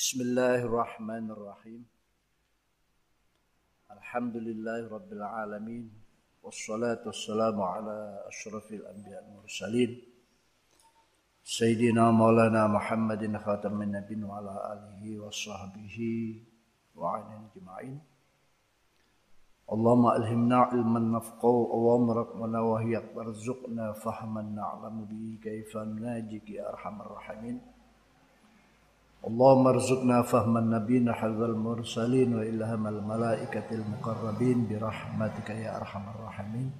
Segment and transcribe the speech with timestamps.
[0.00, 1.82] بسم الله الرحمن الرحيم
[3.96, 5.90] الحمد لله رب العالمين
[6.42, 9.90] والصلاة والسلام على أشرف الأنبياء المرسلين
[11.44, 15.96] سيدنا مولانا محمد خاتم النبي وعلى آله وصحبه
[16.96, 18.00] وعن أجمعين
[19.72, 22.30] اللهم ألهمنا علما نفقه أوامرك
[22.70, 27.60] وهي وارزقنا فهما نعلم به كيف نناجيك يا أرحم الراحمين
[29.20, 36.70] اللهم ارزقنا فهم النبيين حذ المرسلين وإلهام الملائكة المقربين برحمتك يا أرحم الراحمين.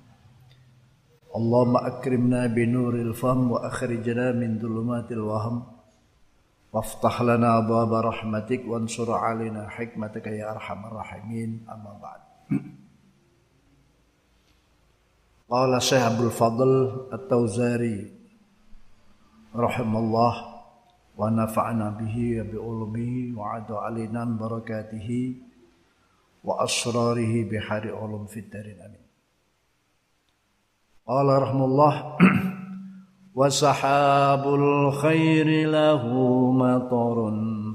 [1.36, 5.62] اللهم أكرمنا بنور الفهم وأخرجنا من ظلمات الوهم.
[6.72, 11.66] وافتح لنا أبواب رحمتك وانصر علينا حكمتك يا أرحم الراحمين.
[11.68, 12.20] أما بعد.
[15.50, 16.70] قال شيخ أبو الفضل
[17.12, 18.12] التوزاري
[19.56, 20.49] رحمه الله
[21.20, 22.16] ونفعنا به
[22.52, 25.34] بعلومه وعد علينا بركاته
[26.45, 29.04] وأسراره بحار علوم في الدارين آمين
[31.07, 32.16] قال رحمه الله
[33.38, 36.02] وسحاب الخير له
[36.62, 37.18] مطر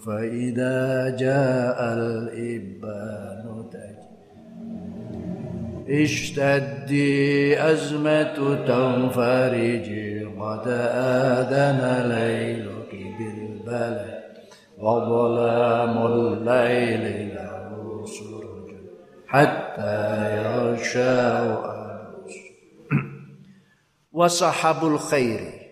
[0.05, 3.15] فإذا جاء الإبان
[5.89, 9.89] اشتدي أزمة تنفرج
[10.39, 12.74] قد آذن ليل
[14.77, 18.69] وظلام الليل له سرج
[19.27, 21.55] حتى يغشى
[24.13, 25.65] وصحب الخير.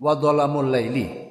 [0.00, 1.28] وظلام الليل.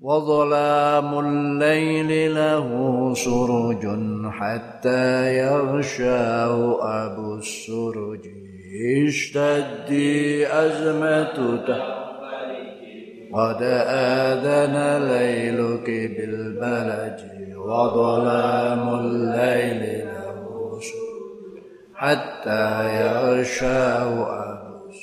[0.00, 2.68] وظلام الليل له
[3.14, 3.84] سرج
[4.30, 8.45] حتى يغشاه أبو السرج.
[8.84, 9.92] اشتد
[10.50, 11.36] أزمة
[13.32, 14.76] قد آذن
[15.08, 17.20] ليلك بالبلج
[17.56, 20.80] وظلام الليل له
[21.94, 22.64] حتى
[23.00, 24.12] يغشاه
[24.42, 24.96] أمس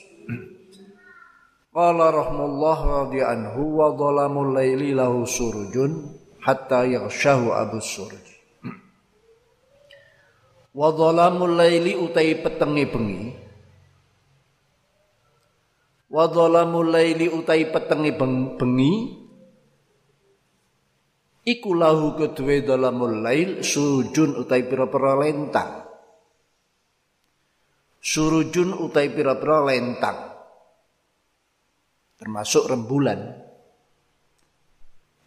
[1.75, 5.91] قال رحمه الله رضي عنه وظلام الليل له سرج
[6.41, 8.25] حتى يغشاه أبو السرج.
[10.75, 13.42] وظلام الليل أتي utai
[16.13, 18.93] Wa dhalamul laili utai petenge bengi.
[21.43, 25.89] Iku lahu kedue dhalamul lail surujun utai pira-pira lentang.
[27.97, 30.17] Surujun utai pira-pira lentang.
[32.21, 33.19] Termasuk rembulan.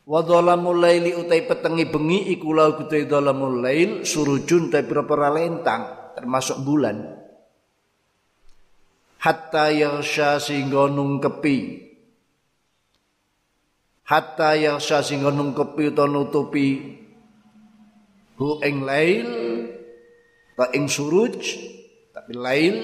[0.06, 5.02] Wa dhalamul laili utai petengi bengi iku lau kutai dhalamul lail surujun ta pira
[5.34, 7.15] lentang termasuk bulan
[9.26, 11.58] hatta yarsha sehingga nungkepi
[14.06, 16.94] hatta yarsha sehingga nungkepi utawa nutupi
[18.38, 19.26] hu ing lail
[20.54, 21.42] ta ing suruj
[22.14, 22.76] tapi lail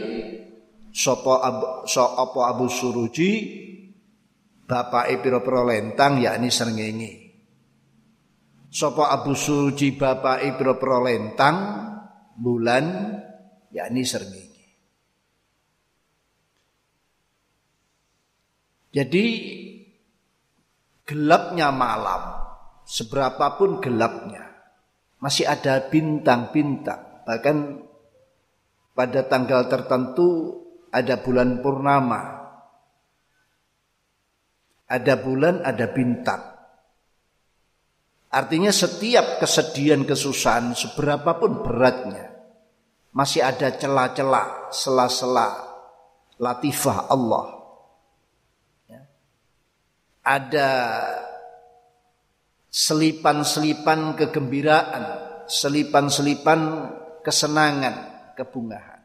[0.90, 3.62] sapa abu, so apa abu suruji
[4.66, 7.12] bapake pira-pira lentang yakni srengenge.
[8.72, 11.56] Sapa Abu Suci bapake pira-pira lentang
[12.40, 12.84] bulan
[13.68, 14.51] yakni srengenge.
[18.92, 19.24] Jadi
[21.08, 22.44] gelapnya malam,
[22.84, 24.52] seberapapun gelapnya,
[25.16, 27.24] masih ada bintang-bintang.
[27.24, 27.56] Bahkan
[28.92, 30.60] pada tanggal tertentu
[30.92, 32.42] ada bulan purnama
[34.92, 36.52] ada bulan, ada bintang.
[38.28, 42.28] Artinya setiap kesedihan, kesusahan, seberapapun beratnya,
[43.16, 45.48] masih ada celah-celah, sela-sela
[46.36, 47.61] latifah Allah.
[50.22, 50.70] Ada
[52.72, 55.04] selipan-selipan kegembiraan,
[55.50, 56.60] selipan-selipan
[57.20, 57.96] kesenangan,
[58.32, 59.02] kebungahan.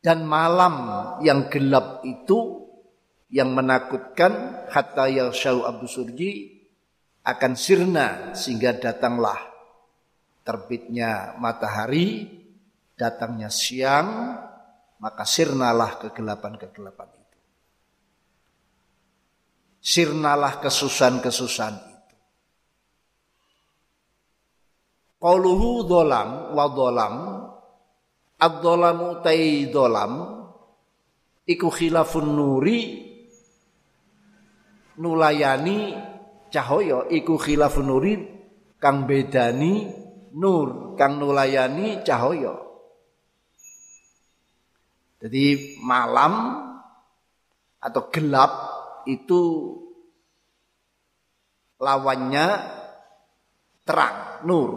[0.00, 0.74] Dan malam
[1.20, 2.68] yang gelap itu
[3.30, 6.60] yang menakutkan hatta syau Abu Surji
[7.20, 9.38] akan sirna sehingga datanglah
[10.40, 12.26] terbitnya matahari,
[12.96, 14.40] datangnya siang,
[14.98, 17.19] maka sirnalah kegelapan-kegelapan.
[19.80, 22.16] Sirnalah kesusahan-kesusahan itu.
[25.20, 27.14] Qauluhu dolam wa dolam
[28.40, 30.12] Ad-dolamu tai dolam
[31.44, 33.10] Iku khilafun nuri
[35.00, 35.96] nulayani
[36.52, 38.20] cahaya iku khilafun nurin
[38.76, 39.88] kang bedani
[40.36, 42.54] nur kang nulayani cahaya
[45.20, 46.64] Jadi malam
[47.80, 48.52] atau gelap
[49.08, 49.42] itu
[51.80, 52.48] lawannya
[53.86, 54.70] terang, nur.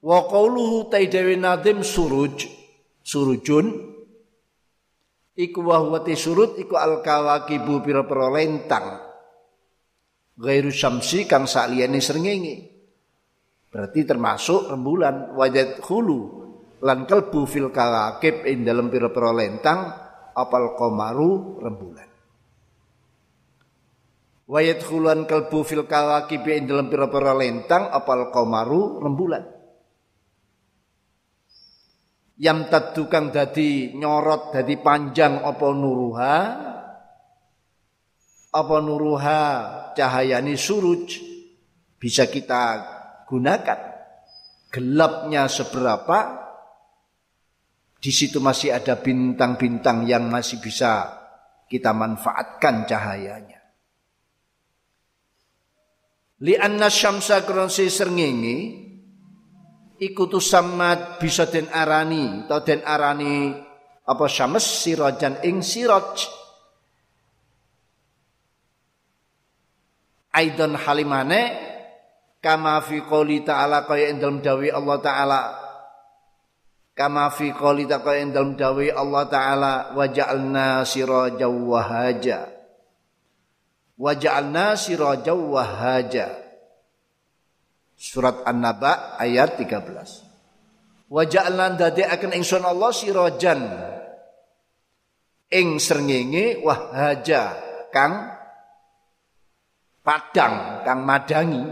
[0.00, 2.48] Wa qawluhu taidawi nadim suruj,
[3.04, 3.66] surujun,
[5.36, 8.86] iku wahwati surut iku al kawakibu pira-pira lentang.
[10.40, 12.56] Gairu syamsi kang sakliyane srengenge.
[13.70, 16.20] Berarti termasuk rembulan wajat hulu
[16.80, 19.94] lan kalbu fil kawakib ing dalam pira-pira lentang
[20.34, 22.09] apal komaru rembulan.
[24.50, 29.46] Wayat khuluan kalbu fil kawakib ing dalam pira-pira lentang apal komaru rembulan.
[32.34, 36.36] Yang tadukang dadi nyorot dadi panjang apa nuruha
[38.50, 39.42] apa nuruha
[39.94, 41.22] cahayani suruj
[42.02, 42.62] bisa kita
[43.30, 43.78] gunakan
[44.74, 46.18] gelapnya seberapa
[48.02, 51.06] di situ masih ada bintang-bintang yang masih bisa
[51.70, 53.59] kita manfaatkan cahayanya.
[56.40, 58.58] Li anna syamsa kronsi serngengi
[60.00, 63.52] ikutu samat bisa den arani atau den arani
[64.08, 66.24] apa syams sirajan ing siraj.
[70.32, 71.42] Aidon halimane
[72.40, 75.40] kama fi qouli ta'ala kaya ing dalem dawuh Allah taala.
[76.96, 82.59] Kama fi qouli ta'ala ing dalem dawuh Allah taala wa ja'alna sirajaw wahaja
[84.00, 86.40] wa ja'alna sirajaw wahaja.
[88.00, 93.60] Surat an-naba ayat 13 wa ja'alna akan ingsun Allah sirajan.
[95.50, 97.58] Ing srengenge wahaja
[97.92, 98.32] kang
[100.00, 101.64] padang kang madangi.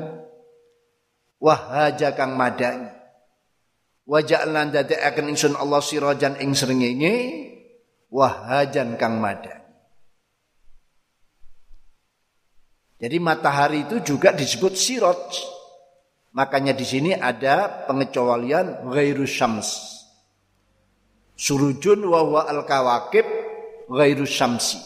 [1.39, 2.99] Wahaja kang madangi.
[4.09, 7.15] Wajah lan akan ingsun Allah sirajan ing srengenge
[8.09, 9.58] wahajan kang madan.
[12.99, 15.39] Jadi matahari itu juga disebut siraj.
[16.35, 19.97] Makanya di sini ada pengecualian ghairu syams.
[21.39, 23.27] Surujun wa huwa al-kawakib
[23.87, 24.83] ghairu syamsi.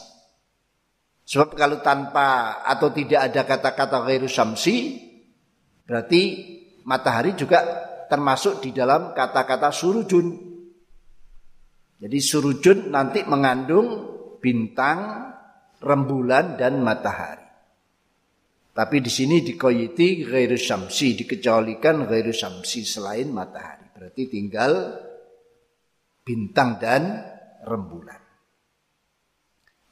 [1.24, 5.00] Sebab kalau tanpa atau tidak ada kata-kata ghairu syamsi
[5.88, 6.22] berarti
[6.84, 7.64] matahari juga
[8.12, 10.52] termasuk di dalam kata-kata surujun.
[12.02, 13.88] Jadi surujun nanti mengandung
[14.42, 15.32] bintang,
[15.80, 17.41] rembulan dan matahari.
[18.72, 23.92] Tapi di sini dikoyiti ghairu syamsi, dikecualikan ghairu syamsi selain matahari.
[23.92, 24.96] Berarti tinggal
[26.24, 27.20] bintang dan
[27.68, 28.16] rembulan.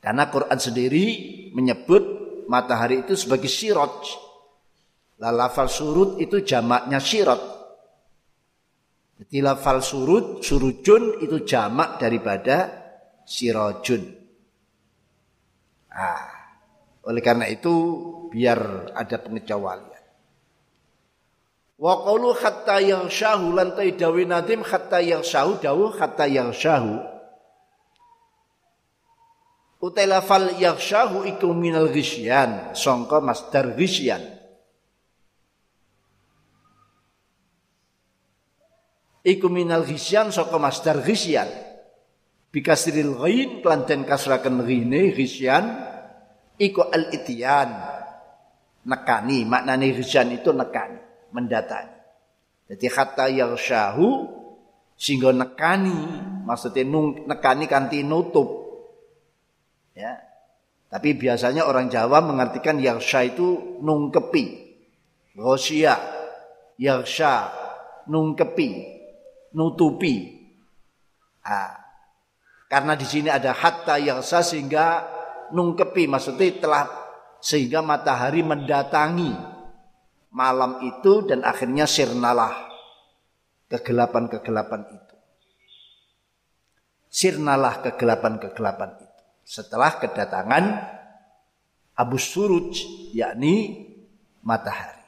[0.01, 1.05] Karena Quran sendiri
[1.53, 2.03] menyebut
[2.49, 4.01] matahari itu sebagai sirot.
[5.21, 7.61] Lalafal surut itu jamaknya sirot.
[9.21, 12.73] Jadi lafal surut, surujun itu jamak daripada
[13.29, 14.17] sirojun.
[15.93, 16.25] Ah,
[17.05, 17.69] oleh karena itu
[18.31, 20.05] biar ada pengecualian.
[21.81, 26.95] Wa qawlu hatta yaghshahu lan dawi nadim hatta yaghshahu dawu hatta yaghshahu.
[29.81, 34.41] Utai lafal yaghshahu iku minal ghisyan, sangka masdar ghisyan.
[39.25, 41.49] iku minal ghisyan saka masdar ghisyan
[42.51, 45.13] bikasril ghain kelanten kasraken ghine
[46.57, 47.69] iku al ityan
[48.87, 49.45] nekani.
[49.45, 51.01] Maknane ghisyan itu nekani.
[51.31, 51.99] Mendatangi.
[52.71, 54.09] Jadi kata yarsyahu
[54.95, 55.97] sehingga nekani.
[56.47, 58.49] Maksudnya nung, nekani kanti nutup.
[59.95, 60.19] Ya.
[60.91, 64.45] Tapi biasanya orang Jawa mengartikan yarsya itu nungkepi.
[65.39, 65.95] Rosia
[66.79, 67.51] yarsya
[68.11, 68.99] nungkepi.
[69.55, 70.15] Nutupi.
[71.43, 71.75] Nah,
[72.71, 75.03] karena di sini ada hatta sah sehingga
[75.51, 76.07] nungkepi.
[76.07, 77.00] Maksudnya telah
[77.41, 79.33] sehingga matahari mendatangi
[80.31, 82.71] malam itu dan akhirnya sirnalah
[83.67, 85.17] kegelapan-kegelapan itu.
[87.11, 89.23] Sirnalah kegelapan-kegelapan itu.
[89.43, 90.65] Setelah kedatangan
[91.99, 93.89] Abu Suruj yakni
[94.47, 95.01] matahari.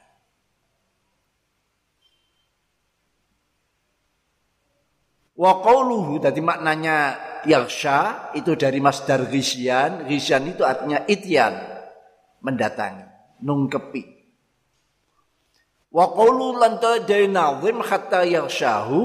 [5.33, 10.05] Wa qawluhu tadi maknanya yaksha itu dari masdar ghisyan.
[10.05, 11.72] Ghisyan itu artinya ityan,
[12.43, 13.07] mendatangi,
[13.41, 14.03] nungkepi.
[15.93, 18.99] Wa qawlu lan dari nazim hatta yakshahu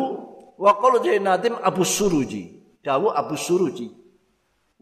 [0.58, 2.58] wa qawlu dari nazim Abu Suruji.
[2.82, 3.92] Dawu Abu Suruji.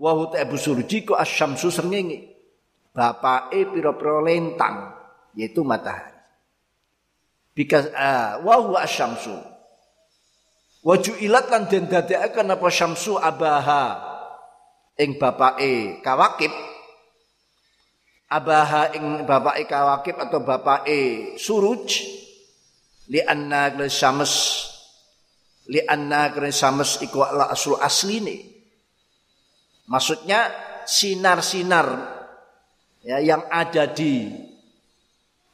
[0.00, 2.32] Wa huta Abu Suruji ku asyamsu srengenge.
[2.96, 4.96] Bapake pira-pira lentang
[5.36, 6.16] yaitu matahari.
[7.52, 9.56] Because uh, wa huwa asyamsu
[10.86, 13.98] Waju ilat lan den dadekaken apa syamsu abaha
[14.94, 16.54] ing bapake kawakib
[18.26, 22.02] abaha ing bapake kawakib atau bapake suruj
[23.11, 24.35] li anna syams
[25.71, 28.37] li anna syams iku ala aslu asline
[29.87, 30.50] maksudnya
[30.87, 31.87] sinar-sinar
[33.06, 34.26] ya yang ada di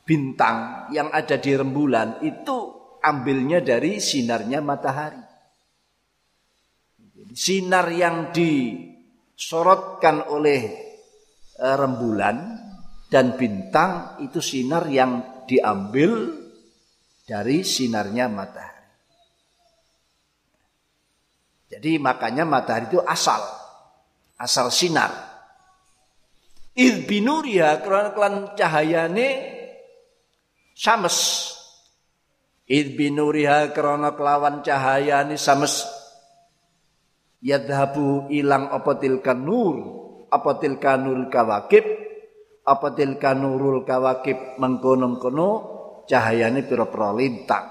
[0.03, 5.19] bintang yang ada di rembulan itu ambilnya dari sinarnya matahari.
[7.33, 10.63] Sinar yang disorotkan oleh
[11.57, 12.37] e, rembulan
[13.13, 16.33] dan bintang itu sinar yang diambil
[17.29, 18.89] dari sinarnya matahari.
[21.69, 23.45] Jadi makanya matahari itu asal,
[24.41, 25.13] asal sinar.
[26.73, 29.29] Id binuriha kelan cahayane
[30.73, 31.53] syams
[32.73, 35.85] Id binuriha krana kelawan cahayane sames
[37.45, 39.77] yadhabu ilang apa tilkan nur
[40.33, 42.02] apa tilka nurul kawakib
[42.63, 45.49] apa tilka nurul kawakib mengkono-kono
[46.07, 47.67] cahayane pira-pira lintang.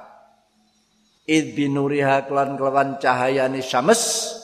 [1.27, 4.36] Id binuriha kelan kelawan cahayane sames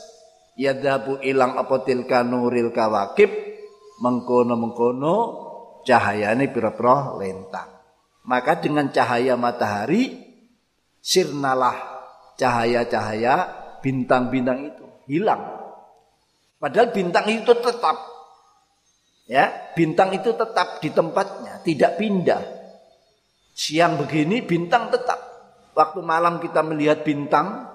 [0.55, 3.29] yadhabu ilang apa tilka nuril kawakib
[3.99, 5.15] mengkono-mengkono
[5.83, 7.69] cahayane pira-pira lintang.
[8.27, 10.19] Maka dengan cahaya matahari
[10.99, 11.75] sirnalah
[12.35, 13.35] cahaya-cahaya
[13.79, 15.43] bintang-bintang itu hilang.
[16.59, 18.16] Padahal bintang itu tetap
[19.27, 22.41] ya, bintang itu tetap di tempatnya, tidak pindah.
[23.53, 25.19] Siang begini bintang tetap.
[25.77, 27.69] Waktu malam kita melihat bintang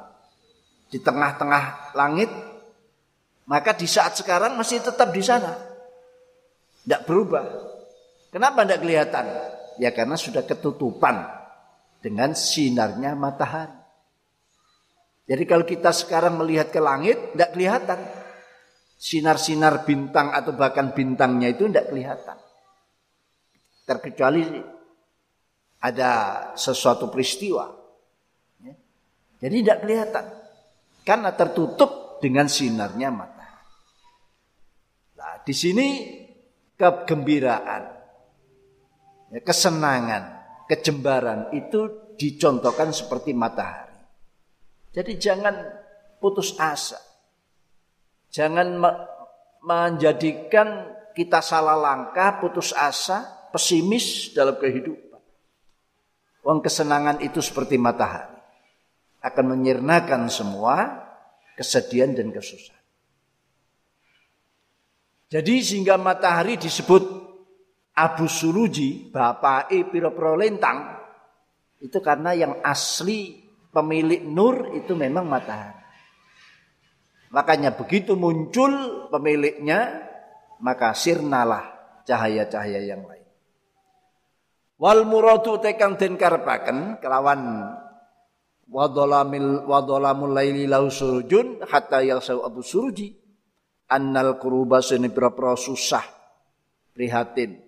[0.90, 2.30] di tengah-tengah langit,
[3.46, 5.54] maka di saat sekarang masih tetap di sana.
[6.82, 7.46] Tidak berubah.
[8.34, 9.24] Kenapa tidak kelihatan?
[9.78, 11.30] Ya karena sudah ketutupan
[12.02, 13.78] dengan sinarnya matahari.
[15.30, 18.00] Jadi kalau kita sekarang melihat ke langit, tidak kelihatan.
[19.02, 22.38] Sinar-sinar bintang atau bahkan bintangnya itu tidak kelihatan.
[23.82, 24.62] Terkecuali
[25.82, 26.10] ada
[26.54, 27.66] sesuatu peristiwa.
[28.62, 28.78] Ya.
[29.42, 30.24] Jadi tidak kelihatan.
[31.02, 33.66] Karena tertutup dengan sinarnya matahari.
[35.18, 35.86] Nah, di sini
[36.78, 37.82] kegembiraan,
[39.34, 40.24] ya, kesenangan,
[40.70, 43.98] kejembaran itu dicontohkan seperti matahari.
[44.94, 45.58] Jadi jangan
[46.22, 47.11] putus asa.
[48.32, 48.80] Jangan
[49.60, 55.20] menjadikan kita salah langkah, putus asa, pesimis dalam kehidupan.
[56.42, 58.40] Uang kesenangan itu seperti matahari.
[59.20, 61.04] Akan menyirnakan semua
[61.54, 62.80] kesedihan dan kesusahan.
[65.28, 67.04] Jadi sehingga matahari disebut
[67.92, 70.96] Abu Suruji, bapak E piro-piro lentang,
[71.84, 75.81] itu karena yang asli pemilik nur itu memang matahari.
[77.32, 80.04] Makanya begitu muncul pemiliknya,
[80.60, 81.64] maka sirnalah
[82.04, 83.24] cahaya-cahaya yang lain.
[84.76, 87.72] Wal muradu tekang den karepaken kelawan
[88.68, 93.16] wadolamil wadolamul laili lau surujun hatta yasau abu suruji.
[93.88, 96.04] Annal kuruba seni pira susah
[96.92, 97.60] prihatin.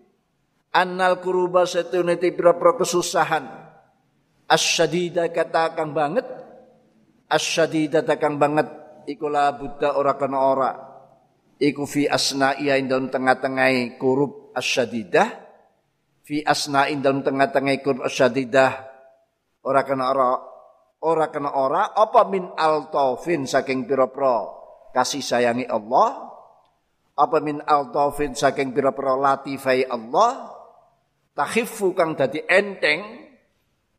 [0.76, 3.44] Annal kuruba setuniti pira-pira kesusahan.
[4.44, 6.26] Asyadida kata kang banget
[7.32, 10.72] asyadida kang banget iku la buddha ora kena ora.
[11.54, 15.28] Iku fi asna'iya dalam tengah-tengah kurub asyadidah.
[16.24, 18.72] Fi asna'in dalam tengah-tengah kurub asyadidah.
[19.64, 20.28] Ora kena ora
[21.04, 21.94] ora kena ora.
[21.94, 24.50] Apa min altofin saking pira-pira
[24.90, 26.32] kasih sayangi Allah?
[27.14, 30.50] Apa min altofin saking pira-pira latifai Allah?
[31.38, 33.30] Takhifu kang dadi enteng.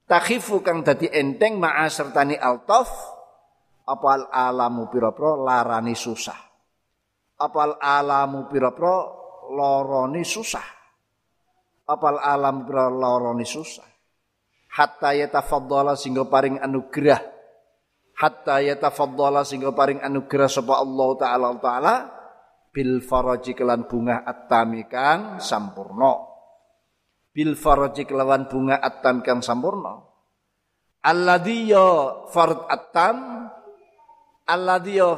[0.06, 3.15] Takhifu kang dadi enteng ma'a sertani altaf
[3.86, 6.38] apal alamu pira-pira larani susah.
[7.38, 9.26] Apal alamu pira-pira
[10.26, 10.76] susah.
[11.86, 13.86] Apal alam pira loroni susah.
[14.76, 17.22] Hatta yatafaddala sehingga paring anugerah.
[18.18, 21.96] Hatta yatafaddala sehingga paring anugerah sapa Allah taala taala.
[22.74, 26.28] Bil faraji kelan bunga at-tamikan sampurna.
[27.32, 30.02] Bil faraji kelawan bunga atam kang sampurna.
[31.06, 33.45] Alladhi ya farad atam
[34.46, 35.12] alladhi ya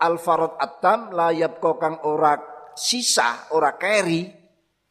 [0.00, 2.36] al farad atam la yabqa kang ora
[2.76, 4.28] sisa ora keri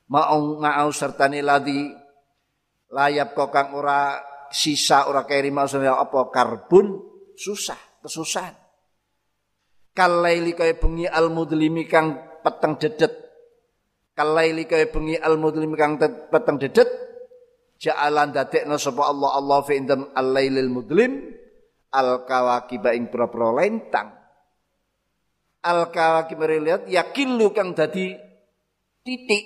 [0.10, 2.06] mau ngau sertane ladhi
[2.96, 4.22] layap kang ora
[4.54, 6.30] sisa ora keri maksudnya apa?
[6.30, 6.96] Karbon
[7.36, 8.56] susah kesusahan.
[9.96, 13.12] Kalaili kaya bengi al mudlimi kang peteng dedet.
[14.16, 16.88] Kalaili kaya bengi al mudlim kang peteng dedet
[17.80, 19.40] ja'alan dadekna sapa Allah.
[19.40, 21.12] Allah fi indam al-lailil mudlim
[21.96, 24.12] al kawakiba ing pro-pro lentang.
[25.64, 28.14] Al kawakib lihat yakin lu kang dadi
[29.02, 29.46] titik.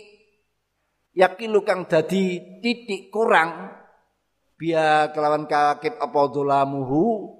[1.13, 3.77] Yakin lu kang dadi titik kurang.
[4.57, 7.37] Biya kelawan kawakib apa dolamuhu?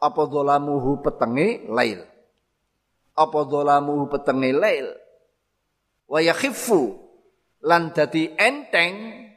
[0.00, 1.68] Apa dolamuhu petenge?
[1.68, 2.02] Lail.
[3.14, 4.50] Apa dolamuhu petenge?
[4.50, 4.90] Lail.
[6.10, 6.98] Wa yakhifu
[7.62, 9.28] lan dadi enteng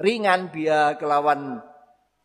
[0.00, 1.60] ringan biya kelawan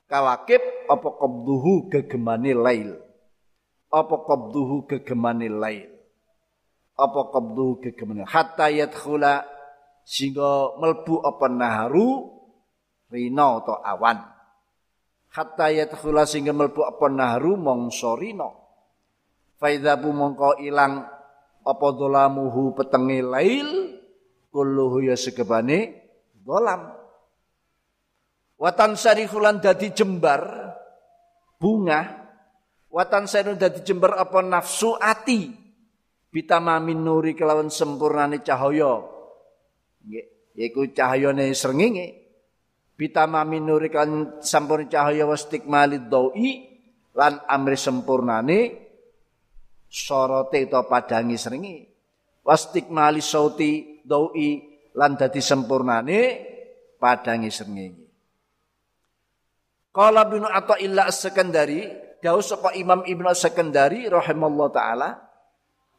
[0.09, 2.97] kawakib apa qabduhu gegemane lail?
[3.93, 5.87] Apa qabduhu gegemane lail?
[6.97, 9.45] Apa qabduhu gegemane hatta yadkhula
[10.03, 12.27] sehingga melbu apa naharu
[13.13, 14.19] rino atau awan.
[15.29, 18.59] Hatta yadkhula sehingga melbu apa naharu mongso rino
[19.59, 21.05] faidhabu mongko ilang
[21.67, 23.69] apa dolamuhu petenge lail
[24.49, 26.09] kulluhu ya segebane
[26.41, 26.95] dolam
[28.59, 30.43] Watan sarihulan dadi jembar
[31.55, 32.27] bunga.
[32.91, 35.47] Watan sarihulan dadi jembar apa nafsu ati.
[36.29, 38.99] Bitamamin nuri kelawan sempurnane cahaya.
[40.59, 42.19] Yaiku cahayane srengenge.
[42.99, 46.67] Bitamamin nuri kelawan sempurna cahaya wastikmalid doi
[47.15, 48.59] lan amri sempurnane
[49.87, 51.75] sorote atau padangi srenge.
[52.43, 54.59] Wastikmali sauti doi
[54.99, 56.19] lan dadi sempurnane
[56.99, 57.98] padangi srengenge.
[59.89, 60.45] Qala bin
[60.77, 61.89] illa As-Sakandari,
[62.21, 63.25] dawu sapa Imam Ibnu
[64.05, 65.17] rahimallahu taala,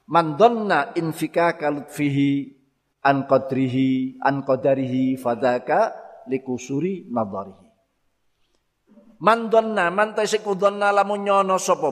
[0.06, 2.54] man dhanna infika kalutfihi
[3.02, 5.90] an qadrihi an qadarihi fadaka
[6.30, 7.66] likusuri nadarihi.
[9.20, 11.90] Man dhanna man tasiku dhanna lamun nyono sapa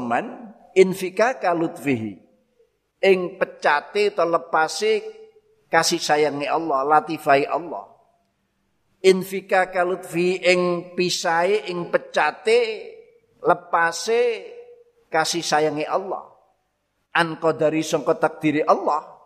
[0.79, 2.15] infika kalutfihi
[3.03, 5.03] ing pecate telepase
[5.67, 7.98] kasih sayangnya Allah, latifai Allah
[9.03, 12.61] infika kalutfi ing pisai ing pecate
[13.43, 14.23] lepase
[15.07, 16.27] kasih sayangi Allah.
[17.15, 19.17] An qadari sangka takdiri Allah.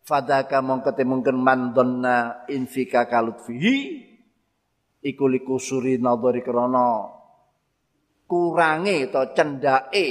[0.00, 4.08] Fadaka mongko mungkin mandonna infika kalutfihi
[5.04, 7.14] iku likusuri nadhari krana
[8.26, 10.06] kurange atau cendake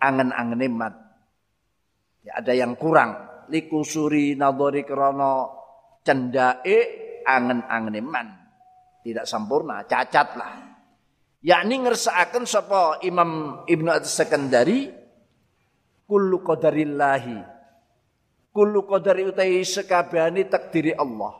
[0.00, 0.94] angen-angene mat.
[2.24, 3.46] Ya ada yang kurang.
[3.52, 5.57] Likusuri nadhari krana
[6.08, 6.78] cendake
[7.28, 8.28] angen-angene man.
[9.04, 10.52] Tidak sempurna, cacat lah.
[11.44, 14.88] Yakni ngersakaken sapa Imam Ibnu At-Sakandari
[16.08, 17.60] kullu qadarillahi.
[18.48, 21.36] Kullu qadari utai sekabehane takdiri Allah.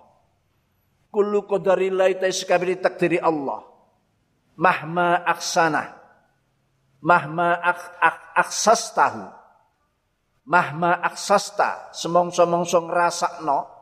[1.10, 3.64] Kullu qadarillahi utai sekabehane takdiri Allah.
[4.54, 5.98] Mahma aksana.
[7.02, 9.24] Mahma ak, ak, aksastahu.
[10.48, 13.77] Mahma aksasta semong-semong ngrasakno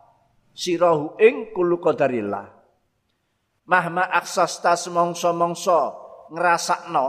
[0.57, 2.49] sirahu ing kulu qadarillah.
[3.69, 5.81] Mahma aksasta semongso-mongso
[6.33, 7.07] ngrasakno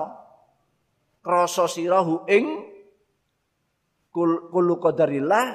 [1.24, 2.46] krasa sirahu ing
[4.12, 5.46] kulu qadarillah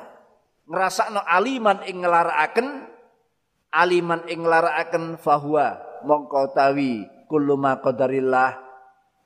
[0.64, 2.68] ngrasakno aliman ing nglarakaken
[3.74, 8.62] aliman ing nglarakaken fahuwa mongko tawi kullu ma qadarillah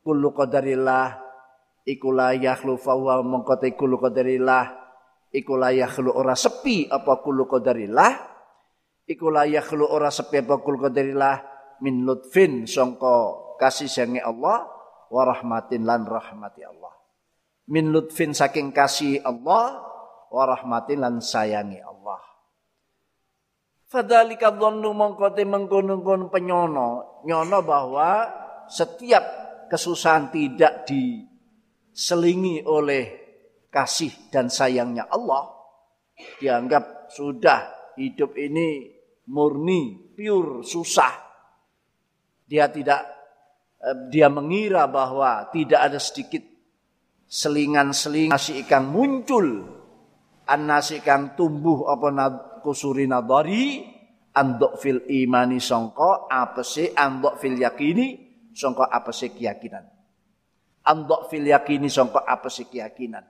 [0.00, 1.18] kullu qadarillah
[1.84, 4.64] iku yakhlu fahuwa mongko te kullu qadarillah
[5.34, 8.35] iku la yakhlu ora sepi apa kullu qadarillah
[9.06, 11.42] iku la yakhlu ora sepi bakul qadarillah
[11.80, 14.66] min lutfin sangka kasih sayangi Allah
[15.08, 16.92] wa rahmatin lan rahmati Allah.
[17.70, 19.82] Min lutfin saking kasih Allah
[20.30, 22.20] wa rahmatin lan sayangi Allah.
[23.86, 28.26] Fadhalika dhannu mongko te mengkono penyono, nyono bahwa
[28.66, 29.22] setiap
[29.70, 33.26] kesusahan tidak diselingi oleh
[33.70, 35.52] kasih dan sayangnya Allah
[36.40, 38.95] dianggap sudah hidup ini
[39.30, 41.14] murni, pure, susah.
[42.46, 43.02] Dia tidak
[43.82, 46.42] eh, dia mengira bahwa tidak ada sedikit
[47.26, 49.46] selingan-selingan nasi ikan muncul.
[50.46, 53.82] An nasi ikan tumbuh apa kusuri nadari
[54.30, 58.06] andok fil imani songko apa sih andok fil yakini
[58.54, 59.84] songko apa sih keyakinan.
[60.86, 63.26] Andok fil yakini songko apa sih keyakinan.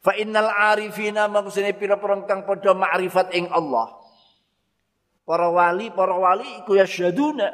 [0.00, 4.05] Fa innal arifina maksudnya pira-pira kang padha ma'rifat ing Allah
[5.26, 7.50] Para wali, para wali iku yasyaduna.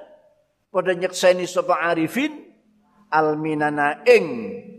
[0.69, 2.33] Pada nyekseni sapa arifin
[3.13, 4.25] alminana ing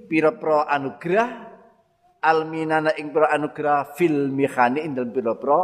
[0.09, 1.29] pira-pira anugerah
[2.23, 5.59] alminana ing pira anugerah fil mihani ing dalem pira-pira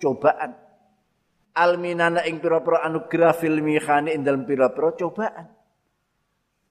[0.00, 0.50] cobaan.
[1.54, 5.46] Alminana ing pira-pira anugerah fil mihani ing dalem pira-pira cobaan.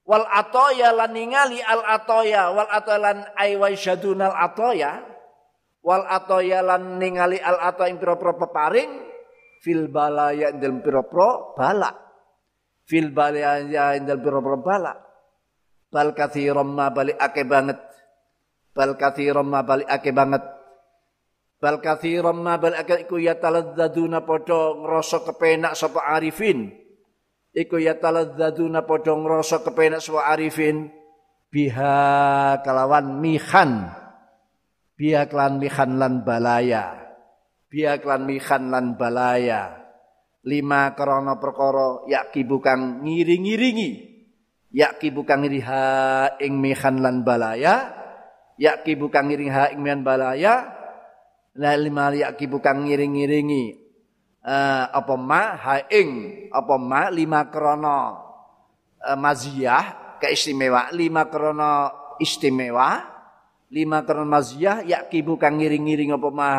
[0.08, 5.04] Wal atoya lan ningali al atoya wal atoya lan aywa syadunal atoya
[5.84, 8.92] wal atoya lan ningali al atoya ing pira-pira peparing
[9.64, 11.92] fil balaya dalam pira-pira bala
[12.88, 15.08] fil balaya indal biro bala
[15.92, 17.80] bal kathiran ma bali ake banget.
[18.76, 20.44] Bal kathiran ma bali ake banget.
[21.58, 26.70] Bal kathiran ma bali ake iku yataladdaduna padha ngrasa kepenak sapa arifin.
[27.56, 30.92] Iku yataladdaduna padha ngrasa kepenak sapa arifin.
[31.50, 33.90] Biha kalawan mihan.
[34.94, 37.07] Biha klan mihan lan balaya
[37.68, 39.88] biha klan mihan lan balaya.
[40.48, 43.92] Lima krana perkara yaki bukan ngiring-ngiringi.
[44.72, 45.84] Yaki bukan ngiri ha
[46.40, 47.92] ing mehan lan balaya.
[48.56, 50.72] Yaki bukan ngiring ha ing mehan balaya.
[51.58, 53.66] La lima yaki bukan ngiring-ngiringi
[54.46, 55.58] uh, apa ma?
[55.58, 56.10] Ha ing
[56.54, 57.12] apa ma?
[57.12, 57.98] Lima krana
[59.04, 60.94] uh, maziyah keistimewa.
[60.96, 61.92] Lima krana
[62.24, 63.17] istimewa
[63.68, 66.50] lima krana maziyah yaki bukan ngiring-ngiring apa ma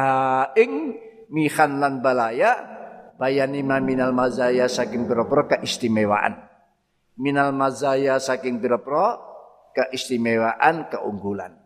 [0.56, 0.96] ing
[1.32, 2.78] mihan lan balaya
[3.18, 6.38] bayani minal mazaya saking pira-pira keistimewaan.
[7.18, 9.18] Minal mazaya saking pira-pira
[9.74, 11.58] keistimewaan keunggulan.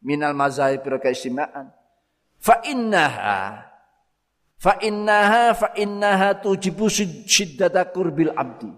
[0.00, 1.70] Minal mazaya pira keistimewaan.
[2.40, 3.68] Fa innaha
[4.56, 6.88] fa innaha fa innaha tujibu
[7.28, 8.72] shiddata qurbil abdi.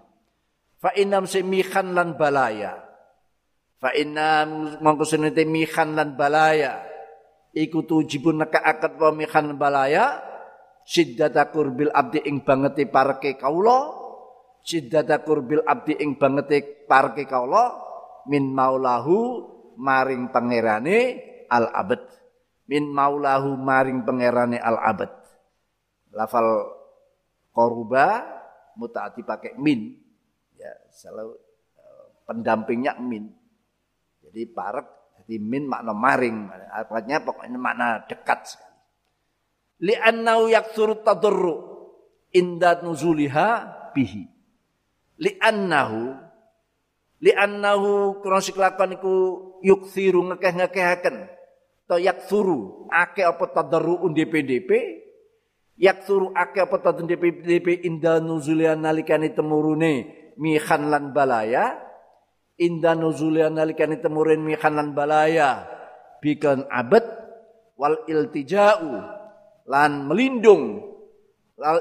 [0.79, 2.88] Fa innam semikhan lan balaya.
[3.79, 6.83] Fa innam mongko senete mikhan lan balaya.
[7.55, 10.19] Iku tujibu neka akad wa mikhan balaya.
[10.83, 13.93] Siddata kurbil abdi ing bangete parke kaula
[14.59, 17.77] Siddata kurbil abdi ing bangete parke kaula
[18.27, 19.45] min maulahu
[19.79, 22.03] maring pangerane al abad
[22.67, 25.13] min maulahu maring pangerane al abad
[26.11, 26.73] lafal
[27.55, 28.27] koruba
[28.75, 29.95] mutaati pakai min.
[30.59, 31.37] Ya selalu
[31.79, 33.38] eh, pendampingnya min
[34.29, 34.87] jadi parek
[35.25, 36.49] jadi min makna maring.
[36.73, 38.77] Artinya pokoknya makna dekat sekali.
[39.89, 41.55] Li'annahu yaktsuru tadarru
[42.33, 43.49] inda nuzuliha
[43.93, 44.25] bihi.
[45.19, 46.17] Li'annahu
[47.21, 49.13] li'annahu krana siklakon iku
[49.65, 51.29] yukthiru ngekeh-ngekehaken.
[51.89, 54.69] To yaktsuru akeh apa tadarru DPDP
[55.77, 61.88] yaktsuru akeh apa tadarru DPDP inda nuzuliha nalikane temurune mihan lan balaya
[62.59, 65.65] inda nuzuliha nalikane temurune mihan lan balaya.
[66.19, 67.03] Bikan abad
[67.79, 68.91] wal iltija'u.
[69.71, 70.83] Lan melindung.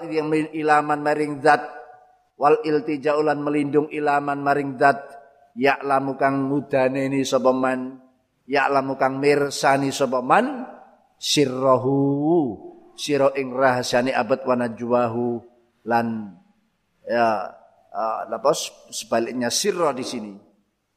[0.09, 1.67] Yang ilaman maring zat.
[2.39, 5.03] Wal iltija'u lan melindung ilaman maring zat.
[5.59, 7.99] Ya'lamu kang ngudaneni sapa man
[8.47, 10.63] ya'lamu kang mirsani sapa man
[11.19, 11.99] sirrahu
[12.95, 15.43] sira ing rahasiane abad wa najwahu
[15.87, 16.35] lan
[17.07, 17.51] ya
[17.91, 20.33] uh, lapos sebaliknya sirra di sini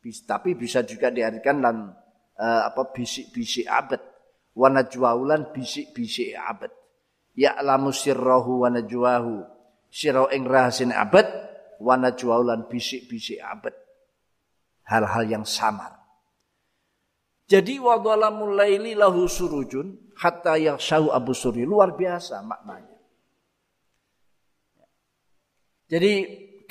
[0.02, 1.94] Tapi bisa juga diartikan lan
[2.42, 4.02] uh, apa bisik-bisik abad.
[4.58, 6.74] Wa najwahu bisik-bisik abad.
[7.38, 9.46] Ya'lamu sirrahu wa najwahu
[9.88, 11.28] sirau ing rahasin abad
[11.78, 11.96] wa
[12.66, 13.78] bisik-bisik abad.
[14.90, 16.02] Hal-hal yang samar.
[17.52, 22.96] Jadi wa dhalamul laili lahu surujun hatta yakhshahu abu suri luar biasa maknanya.
[25.92, 26.14] Jadi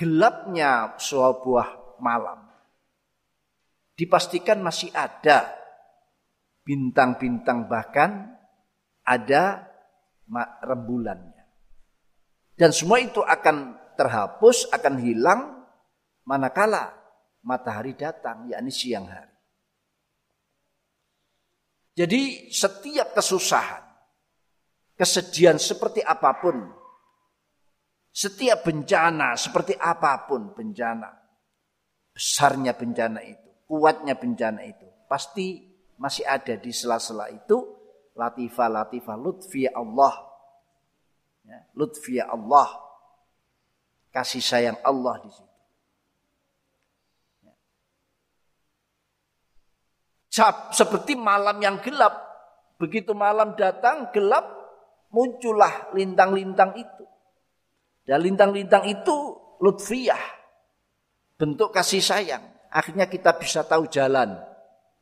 [0.00, 2.39] gelapnya sebuah malam
[4.00, 5.52] dipastikan masih ada
[6.64, 8.32] bintang-bintang bahkan
[9.04, 9.68] ada
[10.64, 11.44] rembulannya.
[12.56, 15.68] Dan semua itu akan terhapus, akan hilang
[16.24, 16.96] manakala
[17.44, 19.36] matahari datang, yakni siang hari.
[21.92, 23.84] Jadi setiap kesusahan,
[24.96, 26.56] kesedihan seperti apa pun,
[28.08, 31.10] setiap bencana seperti apa pun bencana,
[32.14, 35.62] besarnya bencana itu, kuatnya bencana itu, pasti
[35.94, 37.62] masih ada di sela-sela itu
[38.18, 40.26] latifah latifah lutfi Allah.
[41.46, 42.66] Ya, lutfi Allah.
[44.10, 45.54] Kasih sayang Allah di situ.
[47.46, 47.54] Ya.
[50.74, 52.18] Seperti malam yang gelap.
[52.74, 54.50] Begitu malam datang gelap
[55.14, 57.06] muncullah lintang-lintang itu.
[58.02, 59.14] Dan lintang-lintang itu
[59.62, 60.42] lutfiyah.
[61.38, 64.38] Bentuk kasih sayang akhirnya kita bisa tahu jalan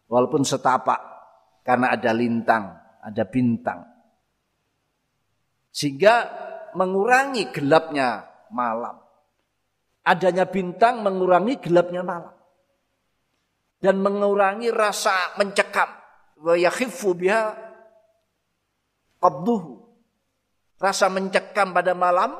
[0.08, 0.98] walaupun setapak
[1.62, 3.86] karena ada lintang ada bintang.
[5.72, 6.14] Sehingga
[6.74, 8.98] mengurangi gelapnya malam.
[10.04, 12.34] Adanya bintang mengurangi gelapnya malam.
[13.78, 15.88] Dan mengurangi rasa mencekam.
[16.42, 16.54] Wa
[17.14, 17.44] biha.
[20.78, 22.30] Rasa mencekam pada malam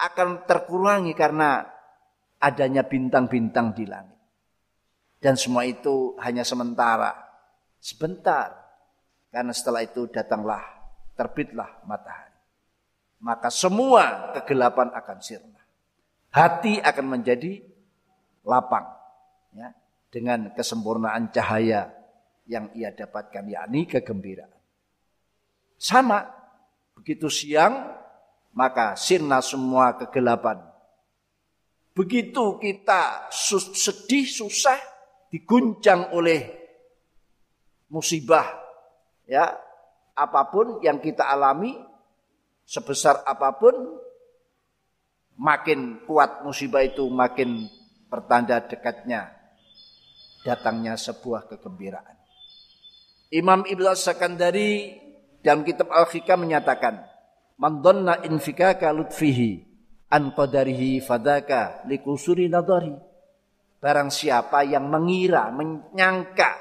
[0.00, 1.60] akan terkurangi karena
[2.40, 4.19] adanya bintang-bintang di langit.
[5.20, 7.12] Dan semua itu hanya sementara.
[7.76, 8.56] Sebentar.
[9.28, 10.64] Karena setelah itu datanglah,
[11.14, 12.34] terbitlah matahari.
[13.20, 15.60] Maka semua kegelapan akan sirna.
[16.32, 17.60] Hati akan menjadi
[18.48, 18.86] lapang
[19.52, 19.76] ya,
[20.08, 21.92] dengan kesempurnaan cahaya
[22.48, 24.56] yang ia dapatkan yakni kegembiraan.
[25.76, 26.26] Sama
[26.96, 28.00] begitu siang
[28.50, 30.58] maka sirna semua kegelapan.
[31.94, 33.28] Begitu kita
[33.74, 34.78] sedih, susah,
[35.30, 36.50] diguncang oleh
[37.88, 38.46] musibah,
[39.24, 39.54] ya
[40.14, 41.78] apa pun yang kita alami,
[42.66, 43.74] sebesar apa pun,
[45.40, 47.70] makin kuat musibah itu, makin
[48.10, 49.32] pertanda dekatnya
[50.42, 52.16] datangnya sebuah kegembiraan.
[53.30, 54.98] Imam Ibnu Sakandari
[55.40, 57.06] dalam kitab Al-Hikam menyatakan,
[57.60, 59.68] Man dhanna infikaka lutfihi
[60.08, 62.96] an qadarihi fadaka likusuri nadari.
[63.80, 66.52] Barang siapa yang mengira, menyangka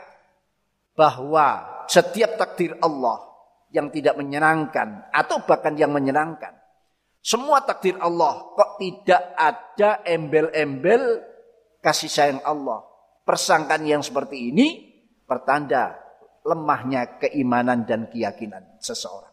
[0.95, 3.19] bahwa setiap takdir Allah
[3.75, 6.55] yang tidak menyenangkan atau bahkan yang menyenangkan.
[7.19, 11.19] Semua takdir Allah kok tidak ada embel-embel
[11.83, 12.87] kasih sayang Allah.
[13.27, 14.67] Persangkaan yang seperti ini
[15.27, 15.99] pertanda
[16.47, 19.29] lemahnya keimanan dan keyakinan seseorang.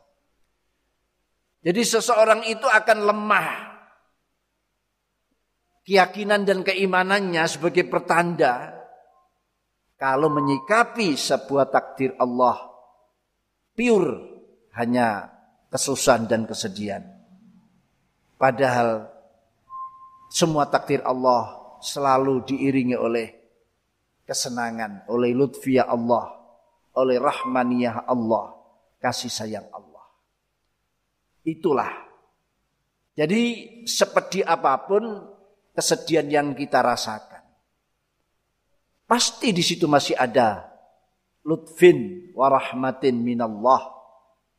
[1.63, 3.49] Jadi seseorang itu akan lemah.
[5.87, 8.75] Keyakinan dan keimanannya sebagai pertanda
[9.95, 12.59] kalau menyikapi sebuah takdir Allah
[13.79, 14.13] pure
[14.75, 15.31] hanya
[15.71, 17.07] kesusahan dan kesedihan.
[18.35, 19.09] Padahal
[20.27, 23.31] semua takdir Allah selalu diiringi oleh
[24.27, 26.35] kesenangan, oleh lutfiyah Allah,
[26.99, 28.59] oleh rahmaniyah Allah,
[28.99, 30.03] kasih sayang Allah.
[31.47, 31.95] Itulah.
[33.17, 33.43] Jadi
[33.89, 35.36] seperti apa pun
[35.77, 37.45] kesedihan yang kita rasakan.
[39.05, 40.65] Pasti di situ masih ada
[41.45, 43.93] lutfin warahmatin minallah.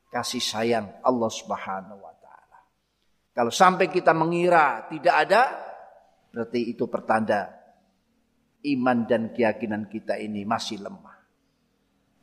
[0.08, 2.60] Kasih sayang Allah subhanahu wa ta'ala.
[3.36, 5.42] Kalau sampai kita mengira tidak ada,
[6.32, 7.52] berarti itu pertanda
[8.64, 11.18] iman dan keyakinan kita ini masih lemah.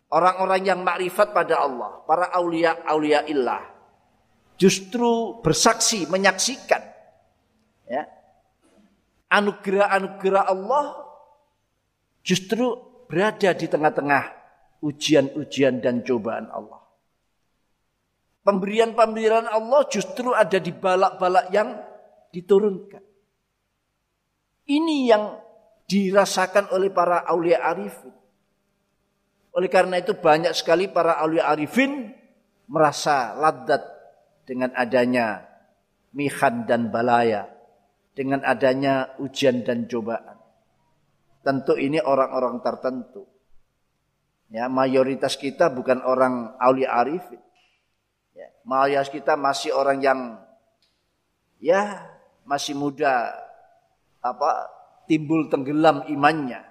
[0.09, 3.63] Orang-orang yang makrifat pada Allah, para aulia-aulia illah,
[4.57, 6.83] justru bersaksi, menyaksikan
[7.91, 8.14] ya.
[9.35, 10.95] Anugerah-anugerah Allah
[12.23, 12.79] justru
[13.11, 14.25] berada di tengah-tengah
[14.79, 16.85] ujian-ujian dan cobaan Allah.
[18.45, 21.75] Pemberian-pemberian Allah justru ada di balak-balak yang
[22.31, 23.03] diturunkan.
[24.69, 25.25] Ini yang
[25.89, 28.13] dirasakan oleh para aulia arifin.
[29.55, 32.11] Oleh karena itu banyak sekali para aulia arifin
[32.69, 33.81] merasa ladat
[34.45, 35.47] dengan adanya
[36.11, 37.49] mihan dan balaya,
[38.15, 40.39] dengan adanya ujian dan cobaan.
[41.45, 43.27] Tentu ini orang-orang tertentu.
[44.49, 47.43] Ya, mayoritas kita bukan orang auli arifin.
[48.33, 50.21] Ya, mayoritas kita masih orang yang
[51.59, 52.07] ya
[52.47, 53.35] masih muda
[54.23, 54.71] apa
[55.11, 56.65] timbul tenggelam imannya.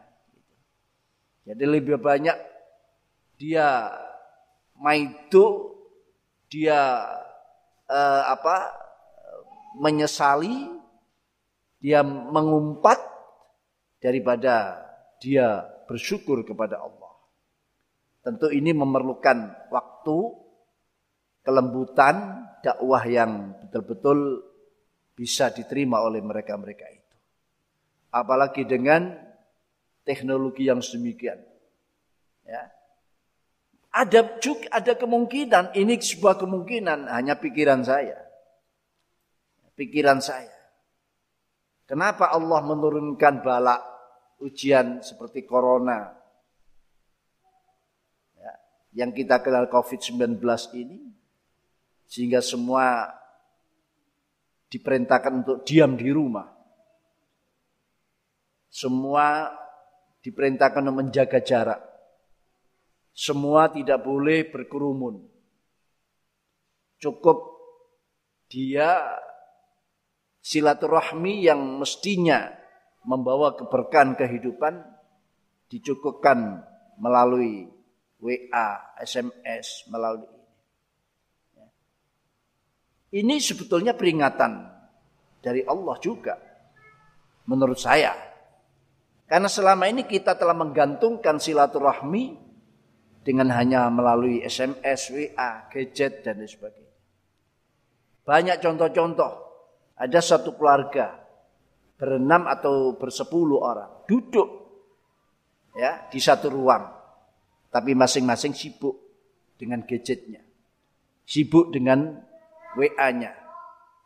[1.43, 2.39] Jadi lebih banyak
[3.36, 3.91] dia
[4.79, 5.75] maitu
[6.47, 7.03] dia
[7.89, 8.73] uh, apa
[9.77, 10.69] menyesali,
[11.84, 12.96] dia mengumpat
[14.00, 14.80] daripada
[15.19, 17.12] dia bersyukur kepada Allah.
[18.24, 20.17] Tentu ini memerlukan waktu,
[21.43, 24.48] kelembutan, dakwah yang betul-betul
[25.12, 27.15] bisa diterima oleh mereka-mereka itu.
[28.15, 29.19] Apalagi dengan
[30.08, 31.43] teknologi yang sedemikian.
[32.48, 32.72] Ya,
[33.91, 38.24] ada juga ada kemungkinan ini sebuah kemungkinan hanya pikiran saya.
[39.76, 40.53] Pikiran saya.
[41.93, 43.77] Kenapa Allah menurunkan balak
[44.41, 46.10] ujian seperti corona?
[48.34, 48.53] Ya,
[48.97, 50.41] yang kita kenal COVID-19
[50.73, 51.13] ini
[52.10, 53.13] sehingga semua
[54.73, 56.49] diperintahkan untuk diam di rumah.
[58.73, 59.53] Semua
[60.25, 61.82] diperintahkan untuk menjaga jarak.
[63.13, 65.21] Semua tidak boleh berkerumun.
[66.97, 67.38] Cukup
[68.49, 68.97] dia
[70.43, 72.51] silaturahmi yang mestinya
[73.08, 74.84] membawa keberkahan kehidupan
[75.71, 76.60] dicukupkan
[76.99, 77.71] melalui
[78.19, 78.67] WA,
[78.99, 80.47] SMS, melalui ini.
[81.58, 81.67] Ya.
[83.23, 84.63] Ini sebetulnya peringatan
[85.43, 86.36] dari Allah juga.
[87.43, 88.15] Menurut saya.
[89.27, 92.39] Karena selama ini kita telah menggantungkan silaturahmi
[93.19, 96.95] dengan hanya melalui SMS, WA, gadget dan sebagainya.
[98.23, 99.42] Banyak contoh-contoh.
[99.97, 101.21] Ada satu keluarga
[101.97, 104.49] berenam atau bersepuluh orang duduk
[105.77, 106.84] ya di satu ruang,
[107.69, 108.97] tapi masing-masing sibuk
[109.56, 110.41] dengan gadgetnya,
[111.23, 112.19] sibuk dengan
[112.73, 113.43] WA-nya,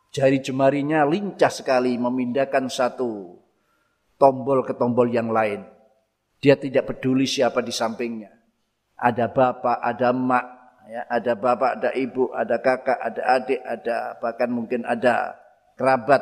[0.08, 3.36] Jari jemarinya lincah sekali memindahkan satu
[4.16, 5.68] tombol ke tombol yang lain.
[6.40, 8.32] Dia tidak peduli siapa di sampingnya.
[8.96, 10.44] Ada bapak, ada emak,
[10.88, 15.36] ya, ada bapak, ada ibu, ada kakak, ada adik, ada bahkan mungkin ada
[15.78, 16.20] kerabat.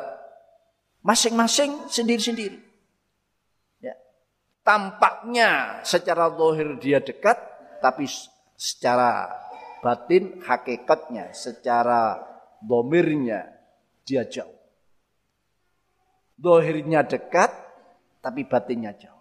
[1.01, 2.61] Masing-masing sendiri-sendiri.
[3.81, 3.97] Ya.
[4.61, 7.35] Tampaknya secara lohir dia dekat,
[7.81, 8.05] tapi
[8.53, 9.33] secara
[9.81, 12.21] batin hakikatnya, secara
[12.61, 13.49] domirnya
[14.05, 14.53] dia jauh.
[16.37, 17.49] Dohirnya dekat,
[18.21, 19.17] tapi batinnya jauh.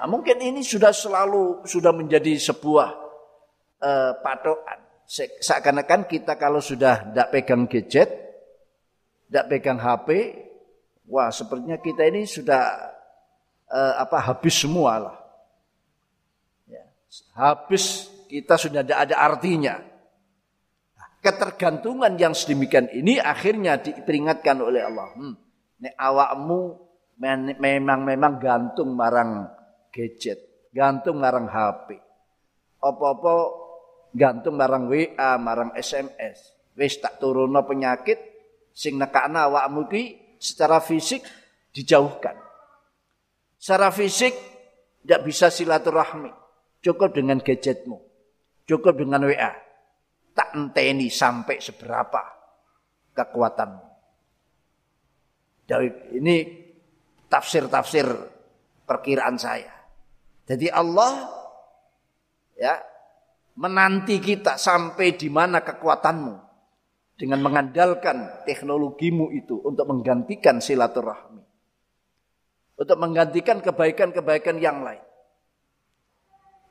[0.00, 2.88] Nah, mungkin ini sudah selalu sudah menjadi sebuah
[3.80, 4.80] uh, patokan.
[5.10, 8.29] Seakan-akan kita kalau sudah tidak pegang gadget,
[9.30, 10.34] tidak pegang HP,
[11.06, 12.90] wah sepertinya kita ini sudah
[13.70, 15.16] uh, apa habis semua lah.
[16.66, 16.82] Ya,
[17.38, 19.78] habis kita sudah tidak ada artinya.
[21.22, 25.14] Ketergantungan yang sedemikian ini akhirnya diperingatkan oleh Allah.
[25.14, 25.38] Hmm,
[25.78, 26.60] nek awakmu
[27.22, 29.46] memang memang gantung marang
[29.94, 32.02] gadget, gantung marang HP.
[32.82, 33.34] Apa-apa
[34.10, 36.56] gantung marang WA, marang SMS.
[36.74, 38.29] Wis tak turunno penyakit
[38.74, 40.02] sing nekakna awakmu ki
[40.40, 41.22] secara fisik
[41.74, 42.34] dijauhkan.
[43.60, 44.32] Secara fisik
[45.04, 46.32] tidak bisa silaturahmi.
[46.80, 48.00] Cukup dengan gadgetmu.
[48.64, 49.52] Cukup dengan WA
[50.32, 52.22] tak enteni sampai seberapa
[53.12, 53.86] kekuatanmu.
[56.16, 56.36] Ini
[57.28, 58.06] tafsir-tafsir
[58.88, 59.70] perkiraan saya.
[60.48, 61.30] Jadi Allah
[62.58, 62.74] ya
[63.54, 66.49] menanti kita sampai di mana kekuatanmu
[67.20, 71.44] dengan mengandalkan teknologimu itu untuk menggantikan silaturahmi.
[72.80, 75.04] Untuk menggantikan kebaikan-kebaikan yang lain.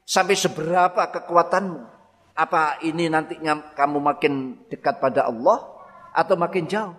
[0.10, 1.86] Sampai seberapa kekuatanmu
[2.34, 4.34] apa ini nantinya kamu makin
[4.74, 5.70] dekat pada Allah
[6.18, 6.98] atau makin jauh?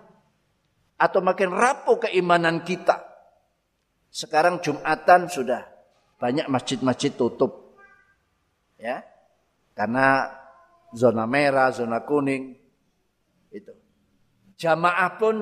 [0.95, 3.03] Atau makin rapuh keimanan kita?
[4.15, 5.67] Sekarang Jumatan sudah
[6.23, 7.75] banyak masjid-masjid tutup.
[8.79, 9.03] Ya.
[9.75, 10.31] Karena
[10.95, 12.60] zona merah, zona kuning
[13.51, 13.75] itu.
[14.61, 15.37] Jamaah pun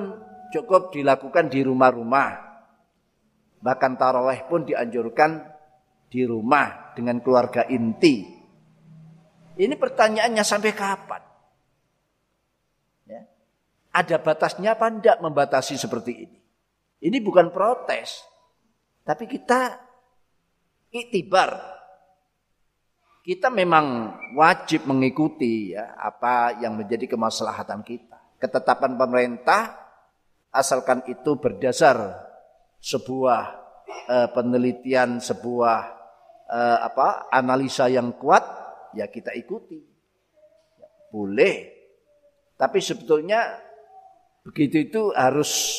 [0.53, 2.29] cukup dilakukan di rumah-rumah.
[3.59, 5.43] Bahkan taraweh pun dianjurkan
[6.09, 8.39] di rumah dengan keluarga inti
[9.59, 11.19] ini pertanyaannya sampai kapan?
[13.03, 13.27] Ya.
[13.91, 16.39] Ada batasnya apa enggak membatasi seperti ini?
[17.03, 18.23] Ini bukan protes.
[19.03, 19.75] Tapi kita
[20.95, 21.78] iktibar.
[23.29, 28.17] Kita memang wajib mengikuti ya, apa yang menjadi kemaslahatan kita.
[28.41, 29.77] Ketetapan pemerintah
[30.49, 32.25] asalkan itu berdasar
[32.81, 33.41] sebuah
[34.09, 35.79] uh, penelitian, sebuah
[36.49, 38.41] uh, apa analisa yang kuat
[38.97, 39.77] ya kita ikuti.
[40.81, 41.69] Ya, boleh.
[42.57, 43.45] Tapi sebetulnya
[44.41, 45.77] begitu itu harus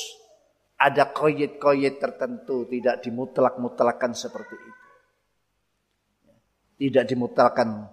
[0.79, 4.80] ada koyet-koyet tertentu, tidak dimutlak-mutlakan seperti itu.
[6.81, 7.85] Tidak dimutlakan.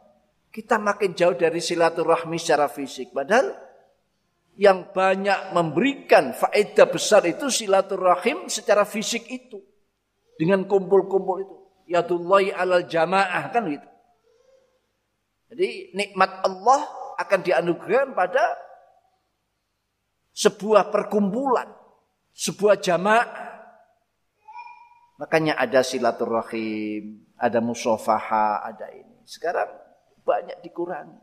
[0.48, 3.12] Kita makin jauh dari silaturahmi secara fisik.
[3.12, 3.52] Padahal
[4.56, 9.60] yang banyak memberikan faedah besar itu silaturahim secara fisik itu.
[10.40, 11.56] Dengan kumpul-kumpul itu.
[11.92, 13.90] Yadullahi alal jamaah kan gitu.
[15.52, 16.88] Jadi nikmat Allah
[17.20, 18.44] akan dianugerahkan pada
[20.36, 21.72] sebuah perkumpulan,
[22.36, 23.28] sebuah jamaah.
[25.18, 29.24] Makanya ada silaturahim, ada musofaha, ada ini.
[29.24, 29.70] Sekarang
[30.26, 31.22] banyak dikurangi.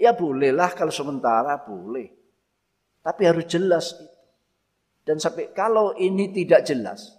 [0.00, 2.10] Ya bolehlah kalau sementara boleh.
[3.04, 4.06] Tapi harus jelas itu.
[5.02, 7.14] Dan sampai kalau ini tidak jelas.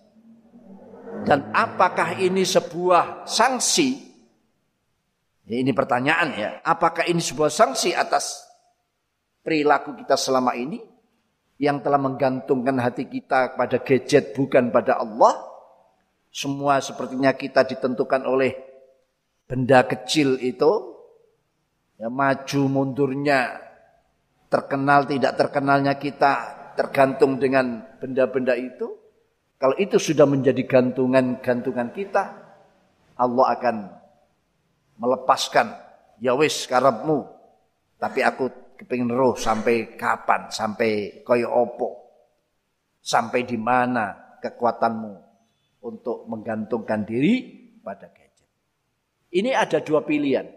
[1.24, 4.14] Dan apakah ini sebuah sanksi
[5.44, 6.50] Ya, ini pertanyaan ya.
[6.64, 8.48] Apakah ini sebuah sanksi atas
[9.44, 10.80] perilaku kita selama ini
[11.60, 15.53] yang telah menggantungkan hati kita pada gadget bukan pada Allah?
[16.34, 18.58] Semua sepertinya kita ditentukan oleh
[19.46, 20.98] benda kecil itu.
[22.02, 23.62] Ya, maju mundurnya,
[24.50, 26.32] terkenal tidak terkenalnya kita
[26.74, 28.98] tergantung dengan benda-benda itu.
[29.62, 32.34] Kalau itu sudah menjadi gantungan-gantungan kita,
[33.14, 33.76] Allah akan
[34.98, 35.74] melepaskan
[36.22, 37.26] ya wis karepmu
[37.98, 41.90] tapi aku kepingin roh sampai kapan sampai koyo opo
[43.04, 45.33] sampai di mana kekuatanmu
[45.84, 47.44] untuk menggantungkan diri
[47.84, 48.50] pada gadget
[49.36, 50.48] ini ada dua pilihan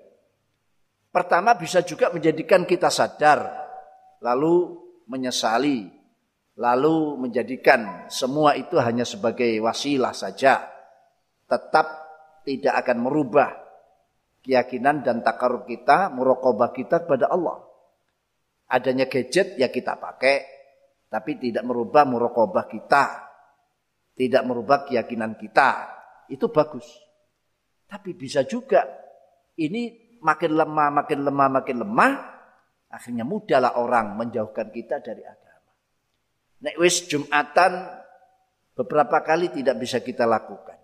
[1.10, 3.44] pertama bisa juga menjadikan kita sadar
[4.22, 4.78] lalu
[5.10, 5.90] menyesali
[6.56, 10.64] lalu menjadikan semua itu hanya sebagai wasilah saja
[11.46, 11.86] tetap
[12.46, 13.66] tidak akan merubah
[14.46, 17.66] keyakinan dan takarub kita, murokobah kita kepada Allah.
[18.70, 20.54] Adanya gadget ya kita pakai,
[21.06, 23.25] Tapi tidak merubah murokobah kita.
[24.16, 25.92] Tidak merubah keyakinan kita.
[26.32, 26.88] Itu bagus.
[27.86, 28.82] Tapi bisa juga
[29.60, 32.12] ini makin lemah, makin lemah, makin lemah.
[32.90, 35.70] Akhirnya mudahlah orang menjauhkan kita dari agama.
[36.64, 37.72] Nek wis Jumatan
[38.72, 40.80] beberapa kali tidak bisa kita lakukan.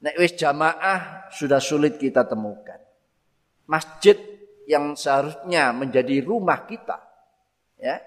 [0.00, 2.80] Nek wis jamaah sudah sulit kita temukan.
[3.68, 4.16] Masjid
[4.64, 6.96] yang seharusnya menjadi rumah kita.
[7.76, 8.00] Ya.